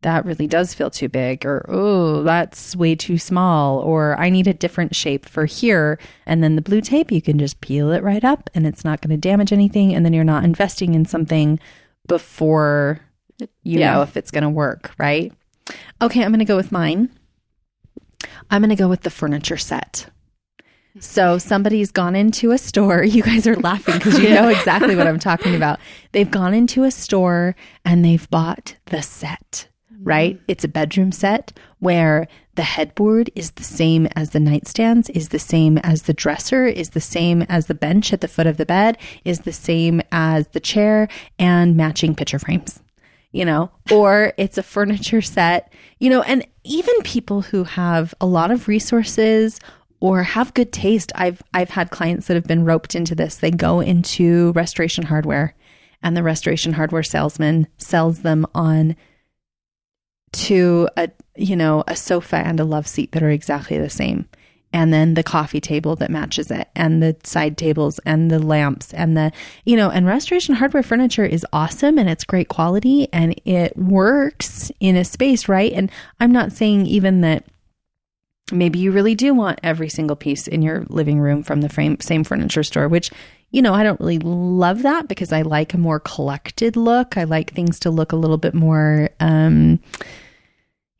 that 0.00 0.24
really 0.24 0.48
does 0.48 0.74
feel 0.74 0.90
too 0.90 1.08
big, 1.08 1.46
or 1.46 1.64
oh, 1.68 2.24
that's 2.24 2.74
way 2.74 2.96
too 2.96 3.18
small, 3.18 3.78
or 3.78 4.18
I 4.18 4.30
need 4.30 4.48
a 4.48 4.54
different 4.54 4.96
shape 4.96 5.26
for 5.26 5.44
here. 5.44 5.98
And 6.26 6.42
then 6.42 6.56
the 6.56 6.62
blue 6.62 6.80
tape, 6.80 7.12
you 7.12 7.22
can 7.22 7.38
just 7.38 7.60
peel 7.60 7.92
it 7.92 8.02
right 8.02 8.24
up 8.24 8.50
and 8.54 8.66
it's 8.66 8.84
not 8.84 9.00
going 9.00 9.10
to 9.10 9.16
damage 9.16 9.52
anything. 9.52 9.94
And 9.94 10.04
then 10.04 10.12
you're 10.12 10.24
not 10.24 10.44
investing 10.44 10.94
in 10.94 11.04
something 11.04 11.60
before 12.08 13.00
you 13.38 13.48
Yeah. 13.80 13.94
know 13.94 14.02
if 14.02 14.16
it's 14.16 14.30
going 14.30 14.42
to 14.44 14.50
work, 14.50 14.92
right? 14.98 15.32
Okay, 16.00 16.22
I'm 16.22 16.30
going 16.30 16.38
to 16.40 16.44
go 16.44 16.56
with 16.56 16.72
mine. 16.72 17.10
I'm 18.50 18.60
going 18.62 18.70
to 18.70 18.76
go 18.76 18.88
with 18.88 19.02
the 19.02 19.10
furniture 19.10 19.56
set. 19.56 20.06
So 21.00 21.38
somebody's 21.38 21.90
gone 21.90 22.14
into 22.14 22.50
a 22.50 22.58
store. 22.58 23.02
You 23.12 23.22
guys 23.22 23.46
are 23.46 23.56
laughing 23.56 23.94
because 23.94 24.18
you 24.18 24.28
know 24.30 24.48
exactly 24.48 24.94
what 24.94 25.06
I'm 25.06 25.18
talking 25.18 25.54
about. 25.54 25.78
They've 26.12 26.30
gone 26.30 26.52
into 26.54 26.84
a 26.84 26.90
store 26.90 27.54
and 27.84 28.04
they've 28.04 28.28
bought 28.28 28.76
the 28.86 29.00
set, 29.02 29.68
right? 30.02 30.36
Mm. 30.36 30.40
It's 30.48 30.64
a 30.64 30.68
bedroom 30.68 31.10
set 31.12 31.52
where 31.78 32.28
the 32.56 32.62
headboard 32.62 33.30
is 33.34 33.52
the 33.52 33.64
same 33.64 34.06
as 34.14 34.30
the 34.30 34.38
nightstands, 34.38 35.08
is 35.10 35.30
the 35.30 35.38
same 35.38 35.78
as 35.78 36.02
the 36.02 36.12
dresser, 36.12 36.66
is 36.66 36.90
the 36.90 37.00
same 37.00 37.42
as 37.48 37.66
the 37.66 37.74
bench 37.74 38.12
at 38.12 38.20
the 38.20 38.28
foot 38.28 38.46
of 38.46 38.58
the 38.58 38.66
bed, 38.66 38.98
is 39.24 39.40
the 39.40 39.52
same 39.52 40.02
as 40.12 40.48
the 40.48 40.60
chair, 40.60 41.08
and 41.38 41.74
matching 41.74 42.14
picture 42.14 42.38
frames 42.38 42.81
you 43.32 43.44
know, 43.44 43.70
or 43.90 44.34
it's 44.36 44.58
a 44.58 44.62
furniture 44.62 45.22
set, 45.22 45.72
you 45.98 46.10
know, 46.10 46.22
and 46.22 46.46
even 46.64 46.94
people 47.02 47.42
who 47.42 47.64
have 47.64 48.14
a 48.20 48.26
lot 48.26 48.50
of 48.50 48.68
resources 48.68 49.58
or 50.00 50.22
have 50.22 50.54
good 50.54 50.72
taste. 50.72 51.12
I've 51.14 51.42
I've 51.54 51.70
had 51.70 51.90
clients 51.90 52.26
that 52.26 52.34
have 52.34 52.46
been 52.46 52.64
roped 52.64 52.94
into 52.94 53.14
this. 53.14 53.36
They 53.36 53.50
go 53.50 53.80
into 53.80 54.52
restoration 54.52 55.04
hardware 55.04 55.54
and 56.02 56.16
the 56.16 56.22
restoration 56.22 56.74
hardware 56.74 57.02
salesman 57.02 57.68
sells 57.78 58.20
them 58.20 58.46
on 58.54 58.96
to 60.32 60.88
a 60.96 61.10
you 61.36 61.56
know, 61.56 61.82
a 61.88 61.96
sofa 61.96 62.36
and 62.36 62.60
a 62.60 62.64
love 62.64 62.86
seat 62.86 63.12
that 63.12 63.22
are 63.22 63.30
exactly 63.30 63.78
the 63.78 63.90
same. 63.90 64.28
And 64.72 64.92
then 64.92 65.14
the 65.14 65.22
coffee 65.22 65.60
table 65.60 65.96
that 65.96 66.10
matches 66.10 66.50
it, 66.50 66.68
and 66.74 67.02
the 67.02 67.16
side 67.24 67.56
tables, 67.56 68.00
and 68.06 68.30
the 68.30 68.38
lamps, 68.38 68.94
and 68.94 69.16
the, 69.16 69.32
you 69.64 69.76
know, 69.76 69.90
and 69.90 70.06
restoration 70.06 70.54
hardware 70.54 70.82
furniture 70.82 71.24
is 71.24 71.46
awesome 71.52 71.98
and 71.98 72.08
it's 72.08 72.24
great 72.24 72.48
quality 72.48 73.08
and 73.12 73.34
it 73.44 73.76
works 73.76 74.70
in 74.80 74.96
a 74.96 75.04
space, 75.04 75.48
right? 75.48 75.72
And 75.72 75.90
I'm 76.20 76.32
not 76.32 76.52
saying 76.52 76.86
even 76.86 77.20
that 77.20 77.44
maybe 78.50 78.78
you 78.78 78.92
really 78.92 79.14
do 79.14 79.34
want 79.34 79.60
every 79.62 79.88
single 79.88 80.16
piece 80.16 80.46
in 80.46 80.62
your 80.62 80.84
living 80.88 81.20
room 81.20 81.42
from 81.42 81.60
the 81.60 81.68
frame, 81.68 81.98
same 82.00 82.24
furniture 82.24 82.62
store, 82.62 82.88
which, 82.88 83.10
you 83.50 83.62
know, 83.62 83.74
I 83.74 83.82
don't 83.82 84.00
really 84.00 84.18
love 84.18 84.82
that 84.82 85.08
because 85.08 85.32
I 85.32 85.42
like 85.42 85.74
a 85.74 85.78
more 85.78 86.00
collected 86.00 86.76
look. 86.76 87.16
I 87.16 87.24
like 87.24 87.52
things 87.52 87.78
to 87.80 87.90
look 87.90 88.12
a 88.12 88.16
little 88.16 88.38
bit 88.38 88.54
more, 88.54 89.10
um, 89.20 89.80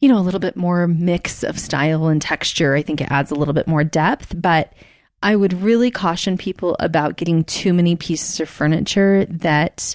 you 0.03 0.09
know, 0.09 0.19
a 0.19 0.21
little 0.21 0.41
bit 0.41 0.57
more 0.57 0.89
mix 0.89 1.45
of 1.45 1.59
style 1.59 2.09
and 2.09 2.21
texture. 2.21 2.75
I 2.75 2.83
think 2.83 3.01
it 3.01 3.11
adds 3.11 3.31
a 3.31 3.37
little 3.37 3.55
bit 3.55 3.69
more 3.69 3.85
depth, 3.85 4.35
but 4.37 4.73
I 5.23 5.37
would 5.37 5.53
really 5.63 5.93
caution 5.93 6.37
people 6.37 6.77
about 6.81 7.17
getting 7.17 7.45
too 7.45 7.73
many 7.73 7.95
pieces 7.95 8.41
of 8.41 8.49
furniture 8.49 9.25
that 9.27 9.95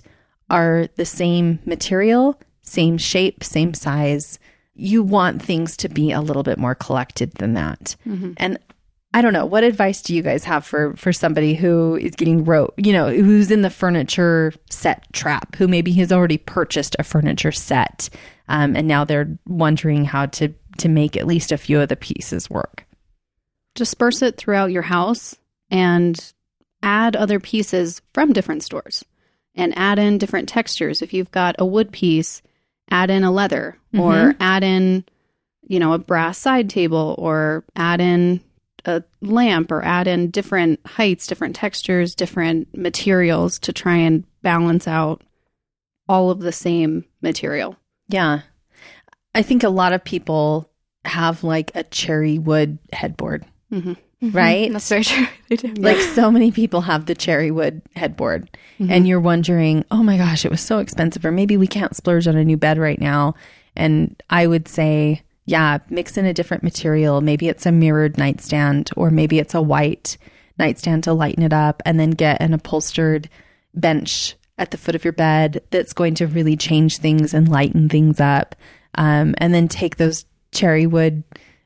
are 0.50 0.88
the 0.96 1.04
same 1.04 1.60
material, 1.66 2.40
same 2.62 2.98
shape, 2.98 3.44
same 3.44 3.74
size. 3.74 4.40
You 4.76 5.04
want 5.04 5.42
things 5.42 5.76
to 5.78 5.90
be 5.90 6.14
a 6.14 6.22
little 6.22 6.44
bit 6.44 6.58
more 6.58 6.74
collected 6.74 7.34
than 7.34 7.56
that. 7.56 7.98
Mm-hmm. 8.08 8.32
And 8.38 8.60
I 9.14 9.22
don't 9.22 9.34
know, 9.34 9.46
what 9.46 9.64
advice 9.64 10.02
do 10.02 10.14
you 10.14 10.22
guys 10.22 10.44
have 10.44 10.66
for 10.66 10.96
for 10.96 11.12
somebody 11.12 11.56
who 11.56 11.96
is 11.96 12.16
getting 12.16 12.44
wrote, 12.44 12.74
you 12.78 12.94
know, 12.94 13.10
who's 13.10 13.50
in 13.50 13.62
the 13.62 13.70
furniture 13.70 14.54
set 14.70 15.12
trap, 15.14 15.56
who 15.56 15.68
maybe 15.68 15.92
has 15.94 16.12
already 16.12 16.38
purchased 16.38 16.96
a 17.00 17.04
furniture 17.04 17.52
set, 17.54 18.10
um, 18.48 18.76
and 18.76 18.88
now 18.88 19.06
they're 19.06 19.38
wondering 19.48 20.06
how 20.06 20.26
to 20.28 20.54
to 20.80 20.90
make 20.90 21.18
at 21.18 21.26
least 21.26 21.52
a 21.52 21.58
few 21.58 21.80
of 21.82 21.90
the 21.90 21.96
pieces 21.96 22.50
work. 22.50 22.86
disperse 23.76 24.22
it 24.22 24.38
throughout 24.38 24.72
your 24.72 24.84
house 24.84 25.36
and 25.72 26.34
add 26.84 27.16
other 27.16 27.40
pieces 27.40 28.02
from 28.14 28.34
different 28.34 28.64
stores 28.64 29.04
and 29.56 29.76
add 29.78 30.00
in 30.00 30.18
different 30.18 30.50
textures. 30.50 31.02
If 31.02 31.14
you've 31.14 31.32
got 31.32 31.56
a 31.60 31.66
wood 31.66 31.92
piece 31.92 32.42
add 32.92 33.10
in 33.10 33.24
a 33.24 33.32
leather 33.32 33.78
or 33.98 34.36
add 34.40 34.64
in, 34.64 35.06
you 35.68 35.80
know, 35.80 35.94
a 35.94 36.00
brass 36.00 36.38
side 36.38 36.70
table 36.70 37.16
or 37.18 37.64
add 37.76 38.00
in 38.02 38.42
a 38.86 39.04
lamp 39.22 39.72
or 39.72 39.84
add 39.84 40.08
in 40.08 40.30
different 40.32 40.80
heights, 40.86 41.28
different 41.28 41.56
textures, 41.56 42.16
different 42.16 42.76
materials 42.78 43.60
to 43.60 43.74
try 43.74 43.96
and 43.98 44.24
balance 44.42 44.88
out 44.88 45.22
all 46.10 46.30
of 46.30 46.40
the 46.40 46.52
same 46.52 47.06
material. 47.22 47.76
Yeah. 48.08 48.42
I 49.36 49.42
think 49.42 49.64
a 49.64 49.70
lot 49.70 49.94
of 49.94 50.04
people 50.04 50.70
have 51.06 51.44
like 51.44 51.72
a 51.76 51.84
cherry 51.84 52.38
wood 52.40 52.80
headboard, 52.94 53.46
hmm 53.72 53.94
right? 54.22 54.72
That's 54.74 54.90
very 54.90 55.04
true. 55.04 55.28
They 55.50 55.56
do. 55.58 55.74
Like 55.78 56.00
so 56.00 56.32
many 56.32 56.52
people 56.52 56.82
have 56.82 57.06
the 57.06 57.14
cherry 57.16 57.52
wood 57.52 57.82
headboard, 57.96 58.50
Mm-hmm. 58.80 58.92
and 58.92 59.08
you're 59.08 59.20
wondering, 59.20 59.84
oh 59.90 60.04
my 60.04 60.18
gosh, 60.18 60.46
it 60.46 60.52
was 60.52 60.62
so 60.62 60.78
expensive, 60.78 61.26
or 61.26 61.32
maybe 61.32 61.58
we 61.58 61.66
can't 61.66 61.96
splurge 61.96 62.28
on 62.28 62.36
a 62.38 62.46
new 62.46 62.58
bed 62.58 62.78
right 62.78 63.02
now. 63.02 63.34
And 63.76 64.22
I 64.30 64.46
would 64.46 64.68
say, 64.68 65.24
yeah, 65.48 65.80
mix 65.90 66.18
in 66.18 66.26
a 66.26 66.34
different 66.34 66.62
material. 66.62 67.22
Maybe 67.22 67.48
it's 67.48 67.66
a 67.66 67.72
mirrored 67.72 68.18
nightstand, 68.18 68.92
or 68.96 69.10
maybe 69.10 69.40
it's 69.40 69.56
a 69.56 69.62
white 69.62 70.18
nightstand 70.60 71.06
to 71.06 71.14
lighten 71.14 71.42
it 71.42 71.54
up, 71.54 71.82
and 71.86 72.00
then 72.00 72.12
get 72.12 72.42
an 72.42 72.54
upholstered 72.54 73.30
bench 73.74 74.36
at 74.58 74.72
the 74.72 74.78
foot 74.78 74.94
of 74.94 75.06
your 75.06 75.14
bed 75.14 75.64
that's 75.70 75.94
going 75.94 76.16
to 76.16 76.28
really 76.28 76.58
change 76.58 76.98
things 76.98 77.34
and 77.34 77.50
lighten 77.50 77.88
things 77.88 78.20
up. 78.20 78.56
Um, 78.96 79.36
and 79.38 79.54
then 79.54 79.68
take 79.68 79.96
those 79.96 80.26
cherry 80.52 80.86
wood 80.86 81.24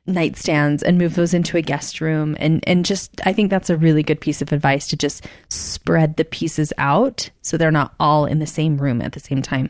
nightstands 0.07 0.83
and 0.83 0.97
move 0.97 1.15
those 1.15 1.33
into 1.33 1.57
a 1.57 1.61
guest 1.61 2.01
room 2.01 2.35
and 2.39 2.63
and 2.67 2.83
just 2.83 3.21
I 3.23 3.33
think 3.33 3.51
that's 3.51 3.69
a 3.69 3.77
really 3.77 4.01
good 4.01 4.19
piece 4.19 4.41
of 4.41 4.51
advice 4.51 4.87
to 4.87 4.97
just 4.97 5.27
spread 5.47 6.17
the 6.17 6.25
pieces 6.25 6.73
out 6.79 7.29
so 7.43 7.55
they're 7.55 7.71
not 7.71 7.93
all 7.99 8.25
in 8.25 8.39
the 8.39 8.47
same 8.47 8.77
room 8.77 9.01
at 9.01 9.13
the 9.13 9.19
same 9.19 9.43
time. 9.43 9.69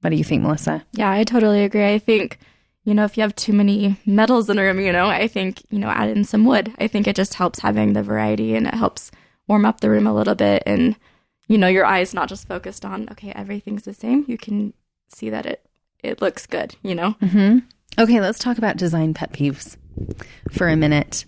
What 0.00 0.10
do 0.10 0.16
you 0.16 0.24
think, 0.24 0.42
Melissa? 0.42 0.84
Yeah, 0.92 1.10
I 1.10 1.24
totally 1.24 1.62
agree. 1.62 1.86
I 1.86 1.98
think, 1.98 2.38
you 2.84 2.94
know, 2.94 3.04
if 3.04 3.16
you 3.16 3.22
have 3.22 3.34
too 3.36 3.52
many 3.52 3.98
metals 4.06 4.48
in 4.48 4.58
a 4.58 4.62
room, 4.62 4.80
you 4.80 4.92
know, 4.92 5.06
I 5.06 5.28
think, 5.28 5.62
you 5.70 5.78
know, 5.78 5.88
add 5.88 6.08
in 6.08 6.24
some 6.24 6.44
wood. 6.44 6.72
I 6.78 6.86
think 6.86 7.06
it 7.06 7.16
just 7.16 7.34
helps 7.34 7.60
having 7.60 7.92
the 7.92 8.02
variety 8.02 8.54
and 8.54 8.66
it 8.66 8.74
helps 8.74 9.10
warm 9.46 9.64
up 9.64 9.80
the 9.80 9.90
room 9.90 10.06
a 10.06 10.14
little 10.14 10.34
bit. 10.34 10.62
And, 10.66 10.96
you 11.46 11.58
know, 11.58 11.68
your 11.68 11.84
eyes 11.84 12.14
not 12.14 12.28
just 12.28 12.48
focused 12.48 12.84
on, 12.84 13.08
okay, 13.10 13.32
everything's 13.32 13.84
the 13.84 13.92
same. 13.92 14.24
You 14.28 14.38
can 14.38 14.72
see 15.08 15.28
that 15.28 15.44
it, 15.44 15.66
it 16.02 16.22
looks 16.22 16.46
good, 16.46 16.76
you 16.82 16.94
know? 16.94 17.16
Mm-hmm. 17.20 17.58
Okay, 17.98 18.20
let's 18.20 18.38
talk 18.38 18.56
about 18.56 18.76
design 18.76 19.12
pet 19.12 19.32
peeves 19.32 19.76
for 20.50 20.68
a 20.68 20.76
minute. 20.76 21.26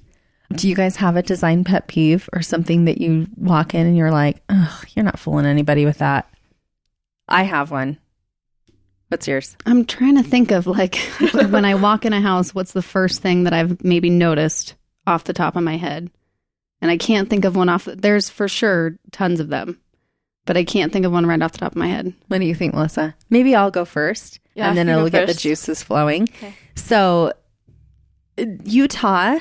Do 0.54 0.68
you 0.68 0.74
guys 0.74 0.96
have 0.96 1.16
a 1.16 1.22
design 1.22 1.64
pet 1.64 1.86
peeve 1.86 2.28
or 2.32 2.42
something 2.42 2.84
that 2.84 3.00
you 3.00 3.26
walk 3.36 3.74
in 3.74 3.86
and 3.86 3.96
you're 3.96 4.10
like, 4.10 4.42
you're 4.94 5.04
not 5.04 5.18
fooling 5.18 5.46
anybody 5.46 5.84
with 5.84 5.98
that? 5.98 6.32
I 7.28 7.44
have 7.44 7.70
one. 7.70 7.98
What's 9.12 9.28
yours? 9.28 9.56
I'm 9.66 9.84
trying 9.84 10.16
to 10.16 10.22
think 10.22 10.50
of 10.50 10.66
like 10.66 10.96
when 11.32 11.64
I 11.66 11.74
walk 11.74 12.04
in 12.06 12.12
a 12.12 12.20
house, 12.20 12.54
what's 12.54 12.72
the 12.72 12.82
first 12.82 13.20
thing 13.20 13.44
that 13.44 13.52
I've 13.52 13.84
maybe 13.84 14.08
noticed 14.10 14.74
off 15.06 15.24
the 15.24 15.32
top 15.34 15.54
of 15.54 15.62
my 15.62 15.76
head? 15.76 16.10
And 16.80 16.90
I 16.90 16.96
can't 16.96 17.28
think 17.30 17.44
of 17.44 17.54
one 17.54 17.68
off. 17.68 17.84
There's 17.84 18.28
for 18.30 18.48
sure 18.48 18.98
tons 19.12 19.38
of 19.38 19.48
them, 19.48 19.78
but 20.46 20.56
I 20.56 20.64
can't 20.64 20.92
think 20.92 21.04
of 21.06 21.12
one 21.12 21.26
right 21.26 21.40
off 21.42 21.52
the 21.52 21.58
top 21.58 21.72
of 21.72 21.76
my 21.76 21.88
head. 21.88 22.12
What 22.28 22.38
do 22.38 22.44
you 22.46 22.54
think, 22.54 22.74
Melissa? 22.74 23.14
Maybe 23.30 23.54
I'll 23.54 23.70
go 23.70 23.84
first, 23.84 24.40
Yeah, 24.54 24.68
and 24.68 24.76
then 24.78 24.88
it'll 24.88 25.10
get 25.10 25.28
the 25.28 25.34
juices 25.34 25.82
flowing. 25.82 26.22
Okay. 26.24 26.54
So, 26.74 27.32
uh, 28.38 28.44
Utah 28.64 29.38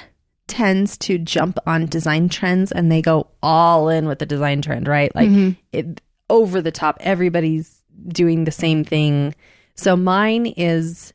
tends 0.47 0.97
to 0.97 1.17
jump 1.17 1.57
on 1.65 1.85
design 1.85 2.27
trends, 2.29 2.71
and 2.73 2.91
they 2.91 3.01
go 3.01 3.27
all 3.41 3.87
in 3.89 4.05
with 4.05 4.19
the 4.19 4.25
design 4.25 4.61
trend, 4.61 4.87
right? 4.87 5.15
Like 5.15 5.29
Mhm. 5.29 5.55
it, 5.71 6.01
over 6.29 6.61
the 6.61 6.71
top. 6.71 6.97
Everybody's 6.99 7.81
doing 8.07 8.43
the 8.43 8.51
same 8.51 8.83
thing. 8.83 9.33
So 9.75 9.95
mine 9.95 10.45
is. 10.47 11.13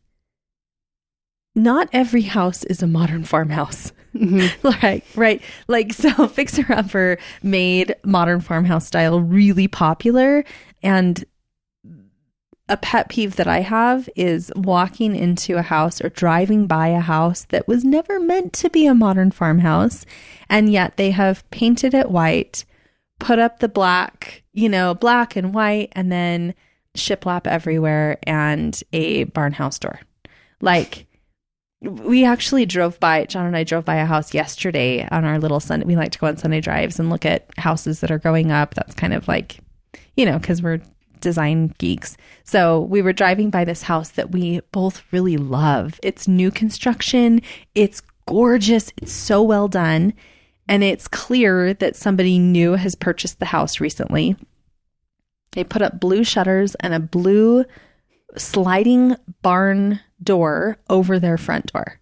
Not 1.54 1.88
every 1.92 2.22
house 2.22 2.64
is 2.64 2.82
a 2.82 2.86
modern 2.86 3.24
farmhouse. 3.24 3.92
Mhm. 4.16 4.80
right 4.82 5.04
right 5.14 5.42
like 5.68 5.92
so 5.92 6.26
fixer 6.28 6.64
upper 6.72 7.18
made 7.42 7.94
modern 8.02 8.40
farmhouse 8.40 8.86
style 8.86 9.20
really 9.20 9.68
popular 9.68 10.42
and 10.82 11.22
a 12.66 12.78
pet 12.78 13.10
peeve 13.10 13.36
that 13.36 13.46
i 13.46 13.60
have 13.60 14.08
is 14.16 14.50
walking 14.56 15.14
into 15.14 15.58
a 15.58 15.62
house 15.62 16.00
or 16.00 16.08
driving 16.08 16.66
by 16.66 16.88
a 16.88 17.00
house 17.00 17.44
that 17.50 17.68
was 17.68 17.84
never 17.84 18.18
meant 18.18 18.54
to 18.54 18.70
be 18.70 18.86
a 18.86 18.94
modern 18.94 19.30
farmhouse 19.30 20.06
and 20.48 20.72
yet 20.72 20.96
they 20.96 21.10
have 21.10 21.44
painted 21.50 21.92
it 21.92 22.10
white 22.10 22.64
put 23.18 23.38
up 23.38 23.58
the 23.58 23.68
black 23.68 24.42
you 24.54 24.70
know 24.70 24.94
black 24.94 25.36
and 25.36 25.52
white 25.52 25.90
and 25.92 26.10
then 26.10 26.54
shiplap 26.96 27.46
everywhere 27.46 28.18
and 28.24 28.82
a 28.92 29.24
barn 29.24 29.52
house 29.52 29.78
door. 29.78 30.00
Like 30.60 31.06
we 31.82 32.24
actually 32.24 32.64
drove 32.64 32.98
by 32.98 33.26
john 33.26 33.44
and 33.44 33.54
i 33.54 33.62
drove 33.62 33.84
by 33.84 33.96
a 33.96 34.06
house 34.06 34.32
yesterday 34.32 35.06
on 35.10 35.26
our 35.26 35.38
little 35.38 35.60
sunday 35.60 35.84
we 35.84 35.94
like 35.94 36.10
to 36.10 36.18
go 36.18 36.26
on 36.26 36.36
sunday 36.36 36.60
drives 36.60 36.98
and 36.98 37.10
look 37.10 37.26
at 37.26 37.46
houses 37.58 38.00
that 38.00 38.10
are 38.10 38.18
going 38.18 38.50
up. 38.50 38.74
That's 38.74 38.94
kind 38.94 39.12
of 39.12 39.28
like 39.28 39.58
you 40.16 40.24
know 40.24 40.38
because 40.38 40.62
we're 40.62 40.80
design 41.20 41.74
geeks. 41.78 42.16
So 42.44 42.80
we 42.80 43.02
were 43.02 43.12
driving 43.12 43.50
by 43.50 43.64
this 43.64 43.82
house 43.82 44.10
that 44.10 44.30
we 44.30 44.60
both 44.72 45.02
really 45.12 45.36
love. 45.36 45.98
It's 46.02 46.28
new 46.28 46.50
construction. 46.50 47.42
It's 47.74 48.02
gorgeous. 48.26 48.92
It's 48.98 49.12
so 49.12 49.42
well 49.42 49.68
done. 49.68 50.12
And 50.68 50.82
it's 50.82 51.08
clear 51.08 51.74
that 51.74 51.96
somebody 51.96 52.38
new 52.38 52.72
has 52.72 52.94
purchased 52.94 53.38
the 53.38 53.46
house 53.46 53.80
recently 53.80 54.36
they 55.56 55.64
put 55.64 55.82
up 55.82 55.98
blue 55.98 56.22
shutters 56.22 56.74
and 56.76 56.92
a 56.92 57.00
blue 57.00 57.64
sliding 58.36 59.16
barn 59.40 60.00
door 60.22 60.76
over 60.90 61.18
their 61.18 61.38
front 61.38 61.72
door. 61.72 61.98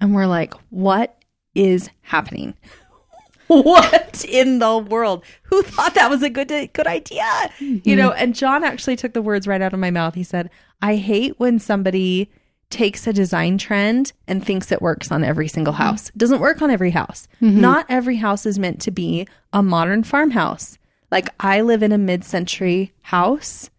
And 0.00 0.14
we're 0.14 0.28
like, 0.28 0.54
what 0.70 1.18
is 1.54 1.90
happening? 2.02 2.54
what 3.48 4.24
in 4.24 4.60
the 4.60 4.78
world? 4.78 5.24
Who 5.42 5.62
thought 5.62 5.94
that 5.94 6.08
was 6.08 6.22
a 6.22 6.30
good 6.30 6.48
good 6.72 6.86
idea? 6.86 7.50
You 7.58 7.96
know, 7.96 8.12
and 8.12 8.36
John 8.36 8.62
actually 8.62 8.94
took 8.94 9.14
the 9.14 9.20
words 9.20 9.48
right 9.48 9.60
out 9.60 9.74
of 9.74 9.80
my 9.80 9.90
mouth. 9.90 10.14
He 10.14 10.22
said, 10.22 10.48
"I 10.80 10.94
hate 10.94 11.40
when 11.40 11.58
somebody 11.58 12.30
takes 12.70 13.08
a 13.08 13.12
design 13.12 13.58
trend 13.58 14.12
and 14.28 14.46
thinks 14.46 14.70
it 14.70 14.80
works 14.80 15.10
on 15.10 15.24
every 15.24 15.48
single 15.48 15.72
house. 15.72 16.10
It 16.10 16.18
doesn't 16.18 16.38
work 16.38 16.62
on 16.62 16.70
every 16.70 16.92
house. 16.92 17.26
Mm-hmm. 17.42 17.60
Not 17.60 17.86
every 17.88 18.16
house 18.16 18.46
is 18.46 18.60
meant 18.60 18.80
to 18.82 18.92
be 18.92 19.26
a 19.52 19.60
modern 19.60 20.04
farmhouse. 20.04 20.78
Like 21.10 21.28
I 21.40 21.60
live 21.60 21.82
in 21.82 21.92
a 21.92 21.98
mid-century 21.98 22.92
house. 23.02 23.70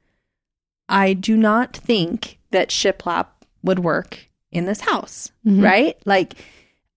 I 0.89 1.13
do 1.13 1.38
not 1.38 1.75
think 1.75 2.39
that 2.51 2.69
shiplap 2.69 3.27
would 3.63 3.79
work 3.79 4.29
in 4.51 4.65
this 4.65 4.81
house, 4.81 5.31
mm-hmm. 5.45 5.63
right? 5.63 5.97
Like, 6.05 6.33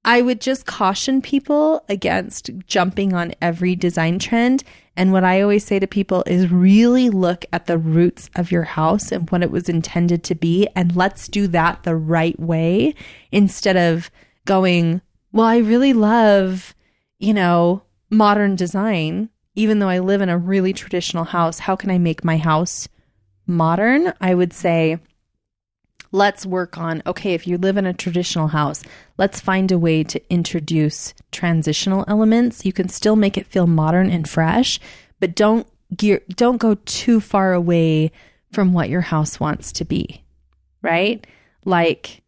I 0.04 0.20
would 0.20 0.40
just 0.40 0.66
caution 0.66 1.22
people 1.22 1.84
against 1.88 2.50
jumping 2.66 3.14
on 3.14 3.32
every 3.40 3.74
design 3.74 4.18
trend. 4.18 4.64
And 4.96 5.12
what 5.12 5.24
I 5.24 5.40
always 5.40 5.64
say 5.64 5.78
to 5.78 5.86
people 5.86 6.22
is 6.26 6.50
really 6.50 7.08
look 7.08 7.44
at 7.52 7.66
the 7.66 7.78
roots 7.78 8.28
of 8.36 8.50
your 8.50 8.64
house 8.64 9.10
and 9.10 9.30
what 9.30 9.42
it 9.42 9.50
was 9.50 9.68
intended 9.68 10.22
to 10.24 10.34
be. 10.34 10.68
And 10.76 10.94
let's 10.94 11.26
do 11.26 11.46
that 11.48 11.84
the 11.84 11.96
right 11.96 12.38
way 12.38 12.94
instead 13.32 13.76
of 13.76 14.10
going, 14.44 15.00
well, 15.32 15.46
I 15.46 15.56
really 15.58 15.94
love, 15.94 16.74
you 17.18 17.32
know, 17.32 17.82
modern 18.10 18.56
design, 18.56 19.30
even 19.54 19.78
though 19.78 19.88
I 19.88 20.00
live 20.00 20.20
in 20.20 20.28
a 20.28 20.38
really 20.38 20.72
traditional 20.72 21.24
house. 21.24 21.60
How 21.60 21.76
can 21.76 21.90
I 21.90 21.98
make 21.98 22.24
my 22.24 22.36
house 22.36 22.88
modern? 23.46 24.12
I 24.20 24.34
would 24.34 24.52
say, 24.52 24.98
let's 26.14 26.46
work 26.46 26.78
on 26.78 27.02
okay, 27.06 27.34
if 27.34 27.46
you 27.46 27.58
live 27.58 27.76
in 27.76 27.86
a 27.86 27.92
traditional 27.92 28.48
house, 28.48 28.82
let's 29.18 29.40
find 29.40 29.70
a 29.70 29.78
way 29.78 30.04
to 30.04 30.32
introduce 30.32 31.12
transitional 31.32 32.04
elements. 32.08 32.64
You 32.64 32.72
can 32.72 32.88
still 32.88 33.16
make 33.16 33.36
it 33.36 33.46
feel 33.46 33.66
modern 33.66 34.10
and 34.10 34.28
fresh, 34.28 34.80
but 35.20 35.34
don't 35.34 35.66
gear 35.94 36.22
don't 36.28 36.58
go 36.58 36.76
too 36.86 37.20
far 37.20 37.52
away 37.52 38.10
from 38.52 38.72
what 38.72 38.88
your 38.88 39.02
house 39.02 39.38
wants 39.38 39.72
to 39.72 39.84
be. 39.84 40.24
Right? 40.82 41.26
Like 41.64 42.22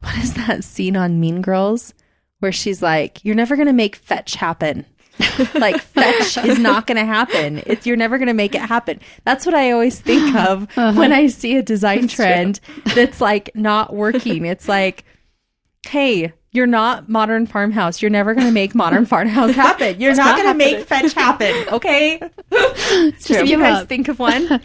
what 0.00 0.16
is 0.18 0.34
that 0.34 0.64
scene 0.64 0.96
on 0.96 1.20
Mean 1.20 1.42
Girls 1.42 1.92
where 2.40 2.52
she's 2.52 2.82
like, 2.82 3.24
"You're 3.24 3.34
never 3.34 3.56
going 3.56 3.66
to 3.66 3.72
make 3.72 3.96
fetch 3.96 4.36
happen." 4.36 4.86
like 5.54 5.80
fetch 5.80 6.38
is 6.38 6.58
not 6.60 6.86
going 6.86 6.96
to 6.96 7.04
happen. 7.04 7.62
It's 7.66 7.86
you're 7.86 7.96
never 7.96 8.18
going 8.18 8.28
to 8.28 8.34
make 8.34 8.54
it 8.54 8.60
happen. 8.60 9.00
That's 9.24 9.46
what 9.46 9.54
I 9.54 9.72
always 9.72 10.00
think 10.00 10.34
of 10.36 10.64
uh-huh. 10.76 10.92
when 10.98 11.12
I 11.12 11.26
see 11.28 11.56
a 11.56 11.62
design 11.62 12.08
trend 12.08 12.60
that's 12.94 13.20
like 13.20 13.50
not 13.54 13.94
working. 13.94 14.44
It's 14.46 14.68
like, 14.68 15.04
hey, 15.86 16.32
you're 16.52 16.66
not 16.66 17.08
modern 17.08 17.46
farmhouse. 17.46 18.00
You're 18.00 18.10
never 18.10 18.34
going 18.34 18.46
to 18.46 18.52
make 18.52 18.74
modern 18.74 19.06
farmhouse 19.06 19.54
happen. 19.54 20.00
You're 20.00 20.14
not, 20.14 20.36
not 20.36 20.36
going 20.36 20.48
to 20.48 20.54
make 20.54 20.86
fetch 20.86 21.12
happen. 21.12 21.54
Okay. 21.72 22.20
it's 22.50 23.26
Just 23.26 23.44
Do 23.44 23.50
you 23.50 23.58
guys 23.58 23.82
up. 23.82 23.88
think 23.88 24.08
of 24.08 24.18
one? 24.18 24.60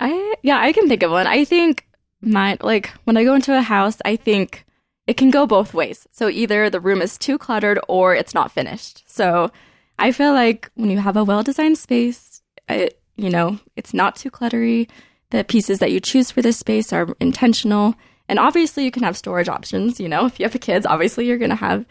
I 0.00 0.34
yeah, 0.42 0.58
I 0.58 0.72
can 0.72 0.88
think 0.88 1.02
of 1.02 1.10
one. 1.10 1.26
I 1.26 1.44
think 1.44 1.86
my 2.20 2.56
like 2.60 2.90
when 3.04 3.16
I 3.16 3.24
go 3.24 3.34
into 3.34 3.56
a 3.56 3.62
house, 3.62 3.98
I 4.04 4.16
think 4.16 4.64
it 5.06 5.16
can 5.16 5.30
go 5.30 5.46
both 5.46 5.74
ways. 5.74 6.06
So 6.10 6.28
either 6.28 6.70
the 6.70 6.80
room 6.80 7.02
is 7.02 7.18
too 7.18 7.38
cluttered 7.38 7.78
or 7.88 8.14
it's 8.14 8.34
not 8.34 8.52
finished. 8.52 9.04
So 9.06 9.50
I 9.98 10.12
feel 10.12 10.32
like 10.32 10.70
when 10.74 10.90
you 10.90 10.98
have 10.98 11.16
a 11.16 11.24
well-designed 11.24 11.78
space, 11.78 12.42
it, 12.68 13.00
you 13.16 13.30
know, 13.30 13.58
it's 13.76 13.94
not 13.94 14.16
too 14.16 14.30
cluttery. 14.30 14.88
the 15.34 15.44
pieces 15.44 15.80
that 15.80 15.90
you 15.90 16.00
choose 16.00 16.30
for 16.30 16.42
this 16.42 16.56
space 16.56 16.92
are 16.92 17.08
intentional. 17.20 17.94
And 18.28 18.38
obviously, 18.38 18.84
you 18.84 18.90
can 18.90 19.02
have 19.02 19.16
storage 19.16 19.48
options. 19.48 19.98
You 19.98 20.08
know, 20.08 20.26
if 20.26 20.38
you 20.38 20.44
have 20.48 20.60
kids, 20.60 20.86
obviously, 20.86 21.26
you're 21.26 21.38
going 21.38 21.50
to 21.50 21.56
have 21.56 21.84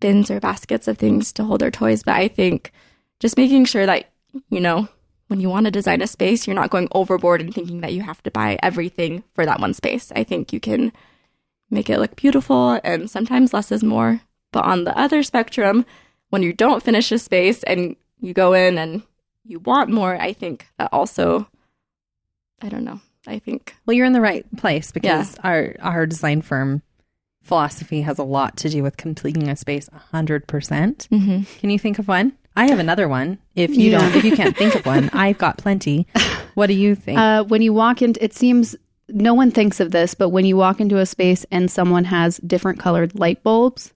bins 0.00 0.30
or 0.30 0.40
baskets 0.40 0.88
of 0.88 0.98
things 0.98 1.32
to 1.34 1.44
hold 1.44 1.60
their 1.60 1.70
toys. 1.70 2.02
But 2.02 2.16
I 2.16 2.28
think 2.28 2.72
just 3.20 3.36
making 3.36 3.66
sure 3.66 3.86
that, 3.86 4.10
you 4.48 4.60
know, 4.60 4.88
when 5.28 5.40
you 5.40 5.48
want 5.48 5.66
to 5.66 5.70
design 5.70 6.02
a 6.02 6.06
space, 6.08 6.46
you're 6.46 6.56
not 6.56 6.70
going 6.70 6.88
overboard 6.92 7.40
and 7.40 7.54
thinking 7.54 7.80
that 7.82 7.92
you 7.92 8.02
have 8.02 8.22
to 8.24 8.30
buy 8.30 8.58
everything 8.62 9.22
for 9.34 9.46
that 9.46 9.60
one 9.60 9.72
space. 9.72 10.10
I 10.16 10.24
think 10.24 10.52
you 10.52 10.58
can 10.58 10.92
make 11.70 11.88
it 11.90 11.98
look 11.98 12.16
beautiful, 12.16 12.80
and 12.84 13.10
sometimes 13.10 13.52
less 13.54 13.70
is 13.72 13.82
more. 13.84 14.20
But 14.52 14.64
on 14.64 14.84
the 14.84 14.96
other 14.98 15.22
spectrum, 15.22 15.86
when 16.30 16.42
you 16.42 16.52
don't 16.52 16.82
finish 16.82 17.12
a 17.12 17.18
space 17.18 17.62
and 17.64 17.96
you 18.20 18.34
go 18.34 18.52
in 18.52 18.78
and 18.78 19.02
you 19.44 19.60
want 19.60 19.90
more, 19.90 20.20
I 20.20 20.32
think 20.32 20.66
that 20.78 20.88
also, 20.92 21.48
I 22.60 22.68
don't 22.68 22.84
know. 22.84 23.00
I 23.26 23.38
think 23.38 23.74
Well, 23.86 23.94
you're 23.96 24.06
in 24.06 24.12
the 24.14 24.20
right 24.20 24.44
place 24.56 24.92
because 24.92 25.36
our 25.44 25.76
our 25.80 26.06
design 26.06 26.40
firm 26.42 26.82
philosophy 27.42 28.02
has 28.02 28.18
a 28.18 28.22
lot 28.24 28.56
to 28.58 28.68
do 28.68 28.82
with 28.82 28.96
completing 28.96 29.48
a 29.48 29.56
space 29.56 29.88
100%. 30.12 30.46
percent 30.46 31.08
mm-hmm. 31.10 31.42
Can 31.60 31.70
you 31.70 31.78
think 31.78 31.98
of 31.98 32.08
one? 32.08 32.32
I 32.56 32.68
have 32.68 32.78
another 32.78 33.08
one. 33.08 33.38
If 33.54 33.76
you 33.76 33.90
Yeah. 33.90 33.98
don't 34.00 34.16
if 34.16 34.24
you 34.24 34.36
can't 34.36 34.56
think 34.56 34.74
of 34.74 34.86
one, 34.86 35.10
I've 35.12 35.38
got 35.38 35.58
plenty. 35.58 36.06
What 36.54 36.66
do 36.66 36.74
you 36.74 36.96
think? 36.96 37.16
Uh, 37.18 37.44
when 37.44 37.62
you 37.62 37.72
walk 37.72 38.02
in, 38.02 38.14
it 38.20 38.34
seems 38.34 38.74
no 39.12 39.34
one 39.34 39.50
thinks 39.50 39.80
of 39.80 39.90
this, 39.90 40.14
but 40.14 40.30
when 40.30 40.44
you 40.44 40.56
walk 40.56 40.80
into 40.80 40.98
a 40.98 41.06
space 41.06 41.44
and 41.50 41.70
someone 41.70 42.04
has 42.04 42.38
different 42.38 42.78
colored 42.78 43.18
light 43.18 43.42
bulbs 43.42 43.92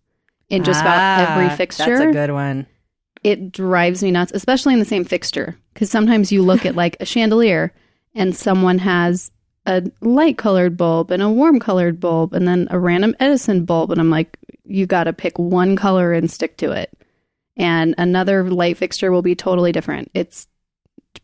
in 0.49 0.65
just 0.65 0.81
about 0.81 1.29
every 1.31 1.47
Ah, 1.47 1.57
fixture, 1.57 1.99
That's 1.99 2.11
a 2.11 2.13
good 2.13 2.31
one. 2.33 2.67
it 3.23 3.51
drives 3.53 4.03
me 4.03 4.11
nuts, 4.11 4.33
especially 4.35 4.73
in 4.75 4.79
the 4.79 4.85
same 4.85 5.05
fixture. 5.05 5.57
Because 5.73 5.91
sometimes 5.91 6.31
you 6.31 6.43
look 6.43 6.65
at 6.67 6.77
like 6.77 6.97
a 7.01 7.05
chandelier 7.07 7.73
and 8.15 8.37
someone 8.37 8.79
has 8.79 9.31
a 9.67 9.83
light 10.03 10.37
colored 10.39 10.77
bulb 10.77 11.11
and 11.11 11.23
a 11.23 11.31
warm 11.31 11.59
colored 11.59 11.99
bulb 11.99 12.35
and 12.35 12.47
then 12.47 12.69
a 12.71 12.79
random 12.79 13.17
Edison 13.19 13.65
bulb. 13.65 13.91
And 13.91 14.01
I'm 14.01 14.11
like, 14.11 14.37
you 14.65 14.87
got 14.87 15.05
to 15.05 15.13
pick 15.13 15.39
one 15.39 15.75
color 15.77 16.13
and 16.13 16.31
stick 16.31 16.57
to 16.59 16.71
it. 16.73 16.93
And 17.57 17.95
another 17.99 18.49
light 18.51 18.77
fixture 18.77 19.11
will 19.11 19.23
be 19.23 19.35
totally 19.35 19.73
different. 19.73 20.11
It's 20.15 20.47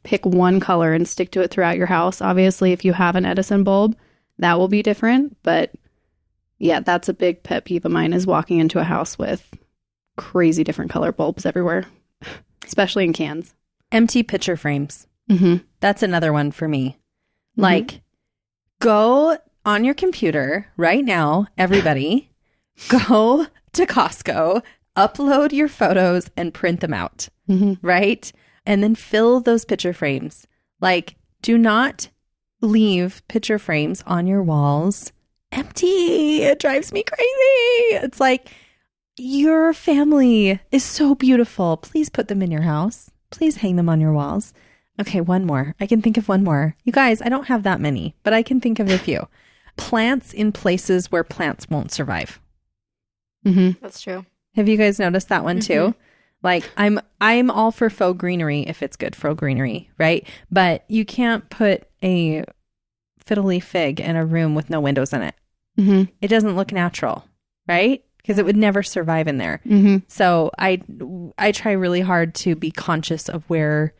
pick 0.02 0.24
one 0.26 0.60
color 0.60 0.92
and 0.92 1.06
stick 1.08 1.30
to 1.32 1.40
it 1.40 1.50
throughout 1.50 1.76
your 1.76 1.86
house. 1.86 2.20
Obviously, 2.20 2.72
if 2.72 2.84
you 2.84 2.92
have 2.92 3.16
an 3.16 3.24
Edison 3.26 3.64
bulb, 3.64 3.96
that 4.38 4.58
will 4.58 4.68
be 4.68 4.82
different. 4.82 5.36
But 5.42 5.72
yeah, 6.58 6.80
that's 6.80 7.08
a 7.08 7.14
big 7.14 7.42
pet 7.42 7.64
peeve 7.64 7.84
of 7.84 7.92
mine 7.92 8.12
is 8.12 8.26
walking 8.26 8.58
into 8.58 8.78
a 8.78 8.84
house 8.84 9.18
with 9.18 9.48
crazy 10.16 10.64
different 10.64 10.90
color 10.90 11.12
bulbs 11.12 11.46
everywhere, 11.46 11.86
especially 12.64 13.04
in 13.04 13.12
cans. 13.12 13.54
Empty 13.92 14.22
picture 14.22 14.56
frames. 14.56 15.06
Mm-hmm. 15.30 15.56
That's 15.80 16.02
another 16.02 16.32
one 16.32 16.50
for 16.50 16.68
me. 16.68 16.98
Like, 17.56 18.02
go 18.80 19.36
on 19.64 19.84
your 19.84 19.94
computer 19.94 20.66
right 20.76 21.04
now, 21.04 21.46
everybody, 21.58 22.30
go 22.88 23.46
to 23.72 23.86
Costco, 23.86 24.62
upload 24.96 25.52
your 25.52 25.68
photos 25.68 26.30
and 26.36 26.54
print 26.54 26.80
them 26.80 26.94
out, 26.94 27.28
Mm-hmm. 27.48 27.84
right? 27.86 28.30
And 28.70 28.84
then 28.84 28.94
fill 28.94 29.40
those 29.40 29.64
picture 29.64 29.92
frames. 29.92 30.46
Like, 30.80 31.16
do 31.42 31.58
not 31.58 32.08
leave 32.60 33.26
picture 33.26 33.58
frames 33.58 34.00
on 34.06 34.28
your 34.28 34.44
walls 34.44 35.10
empty. 35.50 36.42
It 36.42 36.60
drives 36.60 36.92
me 36.92 37.02
crazy. 37.02 38.04
It's 38.04 38.20
like, 38.20 38.48
your 39.16 39.72
family 39.72 40.60
is 40.70 40.84
so 40.84 41.16
beautiful. 41.16 41.78
Please 41.78 42.10
put 42.10 42.28
them 42.28 42.42
in 42.42 42.52
your 42.52 42.62
house. 42.62 43.10
Please 43.30 43.56
hang 43.56 43.74
them 43.74 43.88
on 43.88 44.00
your 44.00 44.12
walls. 44.12 44.54
Okay, 45.00 45.20
one 45.20 45.46
more. 45.46 45.74
I 45.80 45.88
can 45.88 46.00
think 46.00 46.16
of 46.16 46.28
one 46.28 46.44
more. 46.44 46.76
You 46.84 46.92
guys, 46.92 47.20
I 47.20 47.28
don't 47.28 47.48
have 47.48 47.64
that 47.64 47.80
many, 47.80 48.14
but 48.22 48.32
I 48.32 48.44
can 48.44 48.60
think 48.60 48.78
of 48.78 48.88
a 48.88 48.98
few. 48.98 49.26
Plants 49.78 50.32
in 50.32 50.52
places 50.52 51.10
where 51.10 51.24
plants 51.24 51.68
won't 51.68 51.90
survive. 51.90 52.40
Mm-hmm. 53.44 53.82
That's 53.82 54.00
true. 54.00 54.24
Have 54.54 54.68
you 54.68 54.76
guys 54.76 55.00
noticed 55.00 55.28
that 55.30 55.42
one 55.42 55.58
too? 55.58 55.92
Like 56.42 56.68
I'm 56.76 57.00
I'm 57.20 57.50
all 57.50 57.70
for 57.70 57.90
faux 57.90 58.16
greenery 58.18 58.62
if 58.62 58.82
it's 58.82 58.96
good 58.96 59.14
faux 59.14 59.38
greenery, 59.38 59.90
right? 59.98 60.26
But 60.50 60.84
you 60.88 61.04
can't 61.04 61.48
put 61.50 61.84
a 62.02 62.44
fiddly 63.24 63.62
fig 63.62 64.00
in 64.00 64.16
a 64.16 64.24
room 64.24 64.54
with 64.54 64.70
no 64.70 64.80
windows 64.80 65.12
in 65.12 65.22
it. 65.22 65.34
Mm-hmm. 65.78 66.10
It 66.20 66.28
doesn't 66.28 66.56
look 66.56 66.72
natural, 66.72 67.24
right? 67.68 68.02
Because 68.16 68.38
it 68.38 68.44
would 68.44 68.56
never 68.56 68.82
survive 68.82 69.28
in 69.28 69.38
there. 69.38 69.60
Mm-hmm. 69.66 69.98
So 70.08 70.50
I 70.58 70.80
I 71.38 71.52
try 71.52 71.72
really 71.72 72.00
hard 72.00 72.34
to 72.36 72.54
be 72.54 72.70
conscious 72.70 73.28
of 73.28 73.44
where 73.48 73.94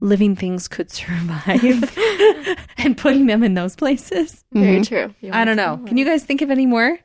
living 0.00 0.36
things 0.36 0.68
could 0.68 0.90
survive 0.92 1.96
and 2.76 2.98
putting 2.98 3.26
them 3.26 3.42
in 3.42 3.54
those 3.54 3.74
places. 3.76 4.44
Very 4.52 4.80
Mhm. 4.80 4.86
true. 4.88 5.14
You 5.22 5.30
I 5.32 5.44
don't 5.46 5.56
know. 5.56 5.80
Can 5.86 5.96
you 5.96 6.04
guys 6.04 6.22
think 6.24 6.42
of 6.42 6.50
any 6.50 6.66
more? 6.66 6.98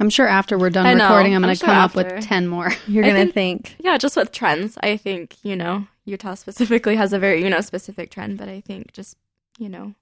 I'm 0.00 0.10
sure 0.10 0.26
after 0.28 0.58
we're 0.58 0.70
done 0.70 0.86
I 0.86 0.94
know. 0.94 1.04
recording, 1.04 1.34
I'm 1.34 1.42
going 1.42 1.50
I'm 1.50 1.56
to 1.56 1.58
sure 1.60 1.66
come 1.68 1.76
up 1.78 1.94
with 1.94 2.20
10 2.24 2.46
more. 2.48 2.70
You're 2.86 3.02
gonna 3.04 3.26
think- 3.26 3.68
think 3.68 3.76
Yeah, 3.80 3.98
just 3.98 4.16
with 4.16 4.32
trends. 4.32 4.76
I 4.82 4.96
think, 4.96 5.36
you 5.42 5.56
know, 5.56 5.86
Utah 6.04 6.34
specifically 6.34 6.96
has 6.96 7.12
a 7.12 7.18
very, 7.18 7.42
you 7.42 7.50
know, 7.50 7.60
specific 7.60 8.10
trend, 8.10 8.38
but 8.38 8.48
I 8.48 8.60
think 8.60 8.92
just, 8.92 9.16
you 9.58 9.68
know, 9.68 9.94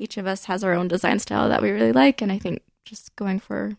each 0.00 0.16
of 0.16 0.26
us 0.26 0.46
has 0.46 0.64
our 0.64 0.72
own 0.72 0.88
design 0.88 1.18
style 1.18 1.48
that 1.48 1.62
we 1.62 1.70
really 1.70 1.92
like. 1.92 2.20
And 2.22 2.32
I 2.32 2.38
think 2.38 2.62
just 2.84 3.14
going 3.16 3.38
for, 3.38 3.76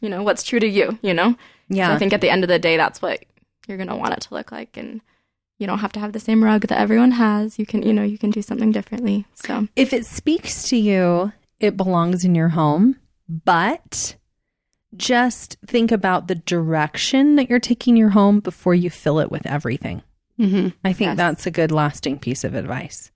you 0.00 0.08
know, 0.08 0.22
what's 0.22 0.42
true 0.42 0.58
to 0.60 0.66
you, 0.66 0.98
you 1.02 1.14
know? 1.14 1.32
So 1.32 1.36
yeah. 1.68 1.92
I 1.92 1.98
think 1.98 2.12
at 2.12 2.20
the 2.20 2.30
end 2.30 2.42
of 2.44 2.48
the 2.48 2.58
day, 2.58 2.76
that's 2.76 3.00
what 3.00 3.24
you're 3.68 3.76
going 3.76 3.88
to 3.88 3.96
want 3.96 4.14
it 4.14 4.20
to 4.22 4.34
look 4.34 4.50
like. 4.50 4.76
And 4.76 5.00
you 5.58 5.66
don't 5.66 5.78
have 5.78 5.92
to 5.92 6.00
have 6.00 6.12
the 6.12 6.20
same 6.20 6.42
rug 6.44 6.62
that 6.62 6.78
everyone 6.78 7.12
has. 7.12 7.58
You 7.58 7.66
can, 7.66 7.82
you 7.82 7.92
know, 7.92 8.02
you 8.02 8.18
can 8.18 8.30
do 8.30 8.42
something 8.42 8.72
differently. 8.72 9.24
So, 9.34 9.68
if 9.76 9.92
it 9.92 10.04
speaks 10.04 10.68
to 10.68 10.76
you, 10.76 11.32
it 11.60 11.76
belongs 11.76 12.24
in 12.24 12.34
your 12.34 12.48
home, 12.50 12.96
but 13.28 14.16
just 14.98 15.56
think 15.66 15.92
about 15.92 16.28
the 16.28 16.34
direction 16.34 17.36
that 17.36 17.48
you're 17.48 17.60
taking 17.60 17.96
your 17.96 18.10
home 18.10 18.40
before 18.40 18.74
you 18.74 18.90
fill 18.90 19.18
it 19.20 19.30
with 19.30 19.46
everything. 19.46 20.02
Mm-hmm. 20.38 20.68
I 20.84 20.92
think 20.92 21.08
Yes. 21.10 21.16
that's 21.16 21.46
a 21.46 21.50
good 21.50 21.72
lasting 21.72 22.18
piece 22.18 22.44
of 22.44 22.54
advice. 22.54 23.10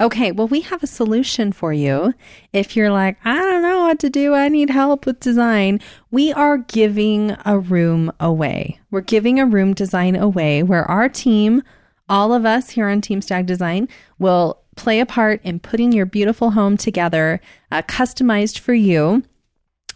Okay, 0.00 0.30
well, 0.30 0.46
we 0.46 0.60
have 0.60 0.82
a 0.84 0.86
solution 0.88 1.50
for 1.52 1.72
you. 1.72 2.14
If 2.52 2.76
you're 2.76 2.90
like, 2.90 3.16
I 3.24 3.34
don't 3.36 3.62
know 3.62 3.80
what 3.82 3.98
to 4.00 4.10
do, 4.10 4.32
I 4.32 4.48
need 4.48 4.70
help 4.70 5.06
with 5.06 5.18
design, 5.18 5.80
we 6.12 6.32
are 6.32 6.58
giving 6.58 7.36
a 7.44 7.58
room 7.58 8.12
away. 8.20 8.78
We're 8.92 9.00
giving 9.00 9.40
a 9.40 9.46
room 9.46 9.74
design 9.74 10.14
away 10.14 10.62
where 10.62 10.84
our 10.84 11.08
team, 11.08 11.62
all 12.08 12.32
of 12.32 12.44
us 12.46 12.70
here 12.70 12.88
on 12.88 13.00
Team 13.00 13.20
Stagg 13.20 13.46
Design, 13.46 13.88
will 14.20 14.60
play 14.76 15.00
a 15.00 15.06
part 15.06 15.40
in 15.42 15.58
putting 15.58 15.90
your 15.90 16.06
beautiful 16.06 16.52
home 16.52 16.76
together, 16.76 17.40
uh, 17.72 17.82
customized 17.82 18.60
for 18.60 18.74
you. 18.74 19.24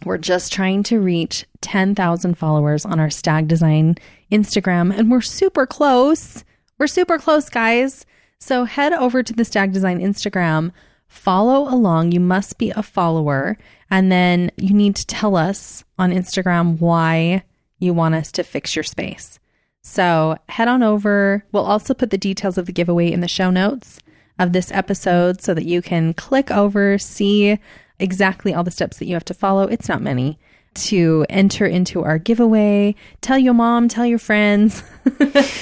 We're 0.05 0.17
just 0.17 0.51
trying 0.51 0.83
to 0.83 0.99
reach 0.99 1.45
10,000 1.61 2.37
followers 2.37 2.85
on 2.85 2.99
our 2.99 3.09
Stagg 3.09 3.47
Design 3.47 3.95
Instagram, 4.31 4.97
and 4.97 5.09
we're 5.09 5.21
super 5.21 5.65
close. 5.65 6.43
We're 6.77 6.87
super 6.87 7.17
close, 7.17 7.49
guys. 7.49 8.05
So 8.39 8.65
head 8.65 8.93
over 8.93 9.23
to 9.23 9.33
the 9.33 9.45
Stagg 9.45 9.71
Design 9.71 9.99
Instagram, 9.99 10.71
follow 11.07 11.73
along. 11.73 12.11
You 12.11 12.19
must 12.19 12.57
be 12.57 12.71
a 12.71 12.83
follower, 12.83 13.57
and 13.89 14.11
then 14.11 14.51
you 14.57 14.73
need 14.73 14.95
to 14.97 15.07
tell 15.07 15.35
us 15.35 15.83
on 15.97 16.11
Instagram 16.11 16.79
why 16.79 17.43
you 17.79 17.93
want 17.93 18.15
us 18.15 18.31
to 18.33 18.43
fix 18.43 18.75
your 18.75 18.83
space. 18.83 19.39
So 19.81 20.37
head 20.49 20.67
on 20.67 20.83
over. 20.83 21.45
We'll 21.51 21.65
also 21.65 21.93
put 21.93 22.09
the 22.09 22.17
details 22.17 22.57
of 22.57 22.65
the 22.65 22.73
giveaway 22.73 23.11
in 23.11 23.21
the 23.21 23.27
show 23.27 23.51
notes 23.51 23.99
of 24.39 24.51
this 24.51 24.71
episode 24.71 25.41
so 25.41 25.53
that 25.53 25.65
you 25.65 25.81
can 25.81 26.13
click 26.13 26.49
over, 26.49 26.97
see 26.97 27.59
exactly 27.99 28.53
all 28.53 28.63
the 28.63 28.71
steps 28.71 28.97
that 28.97 29.05
you 29.05 29.13
have 29.13 29.25
to 29.25 29.33
follow. 29.33 29.63
It's 29.63 29.89
not 29.89 30.01
many 30.01 30.39
to 30.73 31.25
enter 31.29 31.65
into 31.65 32.03
our 32.03 32.17
giveaway. 32.17 32.95
Tell 33.21 33.37
your 33.37 33.53
mom, 33.53 33.87
tell 33.87 34.05
your 34.05 34.19
friends, 34.19 34.83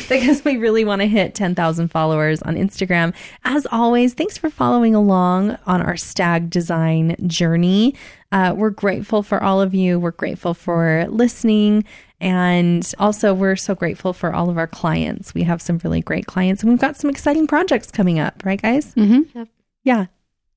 because 0.10 0.44
we 0.46 0.58
really 0.58 0.86
want 0.86 1.02
to 1.02 1.08
hit 1.08 1.36
10,000 1.36 1.89
followers 1.89 2.41
on 2.44 2.56
Instagram. 2.56 3.13
As 3.44 3.67
always, 3.72 4.13
thanks 4.13 4.38
for 4.38 4.50
following 4.50 4.96
along 4.96 5.58
on 5.65 5.82
our 5.82 5.98
Stagg 5.98 6.50
Design 6.50 7.15
journey. 7.28 7.96
Uh, 8.32 8.54
we're 8.56 8.70
grateful 8.70 9.24
for 9.24 9.44
all 9.44 9.62
of 9.62 9.74
you. 9.74 10.00
We're 10.00 10.12
grateful 10.12 10.54
for 10.54 11.06
listening. 11.10 11.84
And 12.22 12.89
also, 13.00 13.34
we're 13.34 13.56
so 13.56 13.74
grateful 13.74 14.13
for 14.13 14.34
all 14.34 14.50
of 14.50 14.58
our 14.58 14.67
clients. 14.67 15.34
We 15.34 15.44
have 15.44 15.62
some 15.62 15.80
really 15.84 16.02
great 16.02 16.28
clients, 16.28 16.62
and 16.62 16.72
we've 16.72 16.80
got 16.80 16.96
some 16.96 17.10
exciting 17.10 17.48
projects 17.48 17.89
coming 17.89 18.20
up, 18.20 18.44
right, 18.46 18.62
guys? 18.62 18.94
Mm-hmm. 18.94 19.38
Yep. 19.39 19.48
Yeah. 19.84 20.06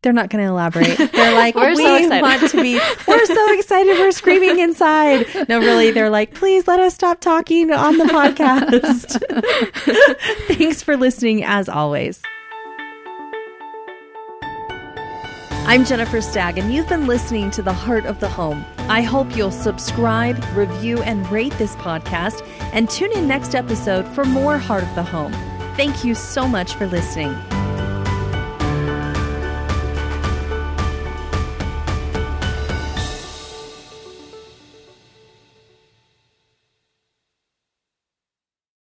They're 0.04 0.12
not 0.12 0.28
going 0.28 0.44
to 0.44 0.50
elaborate. 0.50 0.98
They're 0.98 1.32
like, 1.34 1.54
We're 1.54 1.70
we 1.74 1.82
so 1.82 1.96
excited." 1.96 2.20
want 2.20 2.50
to 2.50 2.62
be, 2.62 2.78
we're 3.08 3.24
so 3.24 3.52
excited. 3.58 3.98
We're 3.98 4.12
screaming 4.12 4.58
inside. 4.58 5.26
No, 5.48 5.58
really, 5.60 5.92
they're 5.92 6.10
like, 6.10 6.34
please 6.34 6.68
let 6.68 6.78
us 6.78 6.94
stop 6.94 7.20
talking 7.20 7.72
on 7.72 7.96
the 7.96 8.04
podcast. 8.04 9.18
Thanks 10.58 10.82
for 10.82 10.98
listening, 10.98 11.42
as 11.42 11.70
always. 11.70 12.20
I'm 15.66 15.86
Jennifer 15.86 16.20
Stagg, 16.20 16.58
and 16.58 16.70
you've 16.74 16.88
been 16.90 17.06
listening 17.06 17.50
to 17.52 17.62
The 17.62 17.72
Heart 17.72 18.04
of 18.04 18.20
the 18.20 18.28
Home. 18.28 18.62
I 18.80 19.00
hope 19.00 19.34
you'll 19.34 19.50
subscribe, 19.50 20.44
review, 20.54 21.00
and 21.02 21.26
rate 21.32 21.54
this 21.54 21.74
podcast, 21.76 22.46
and 22.74 22.90
tune 22.90 23.12
in 23.12 23.26
next 23.26 23.54
episode 23.54 24.06
for 24.08 24.26
more 24.26 24.58
Heart 24.58 24.82
of 24.82 24.94
the 24.94 25.02
Home. 25.02 25.32
Thank 25.76 26.04
you 26.04 26.14
so 26.14 26.46
much 26.46 26.74
for 26.74 26.86
listening. 26.86 27.34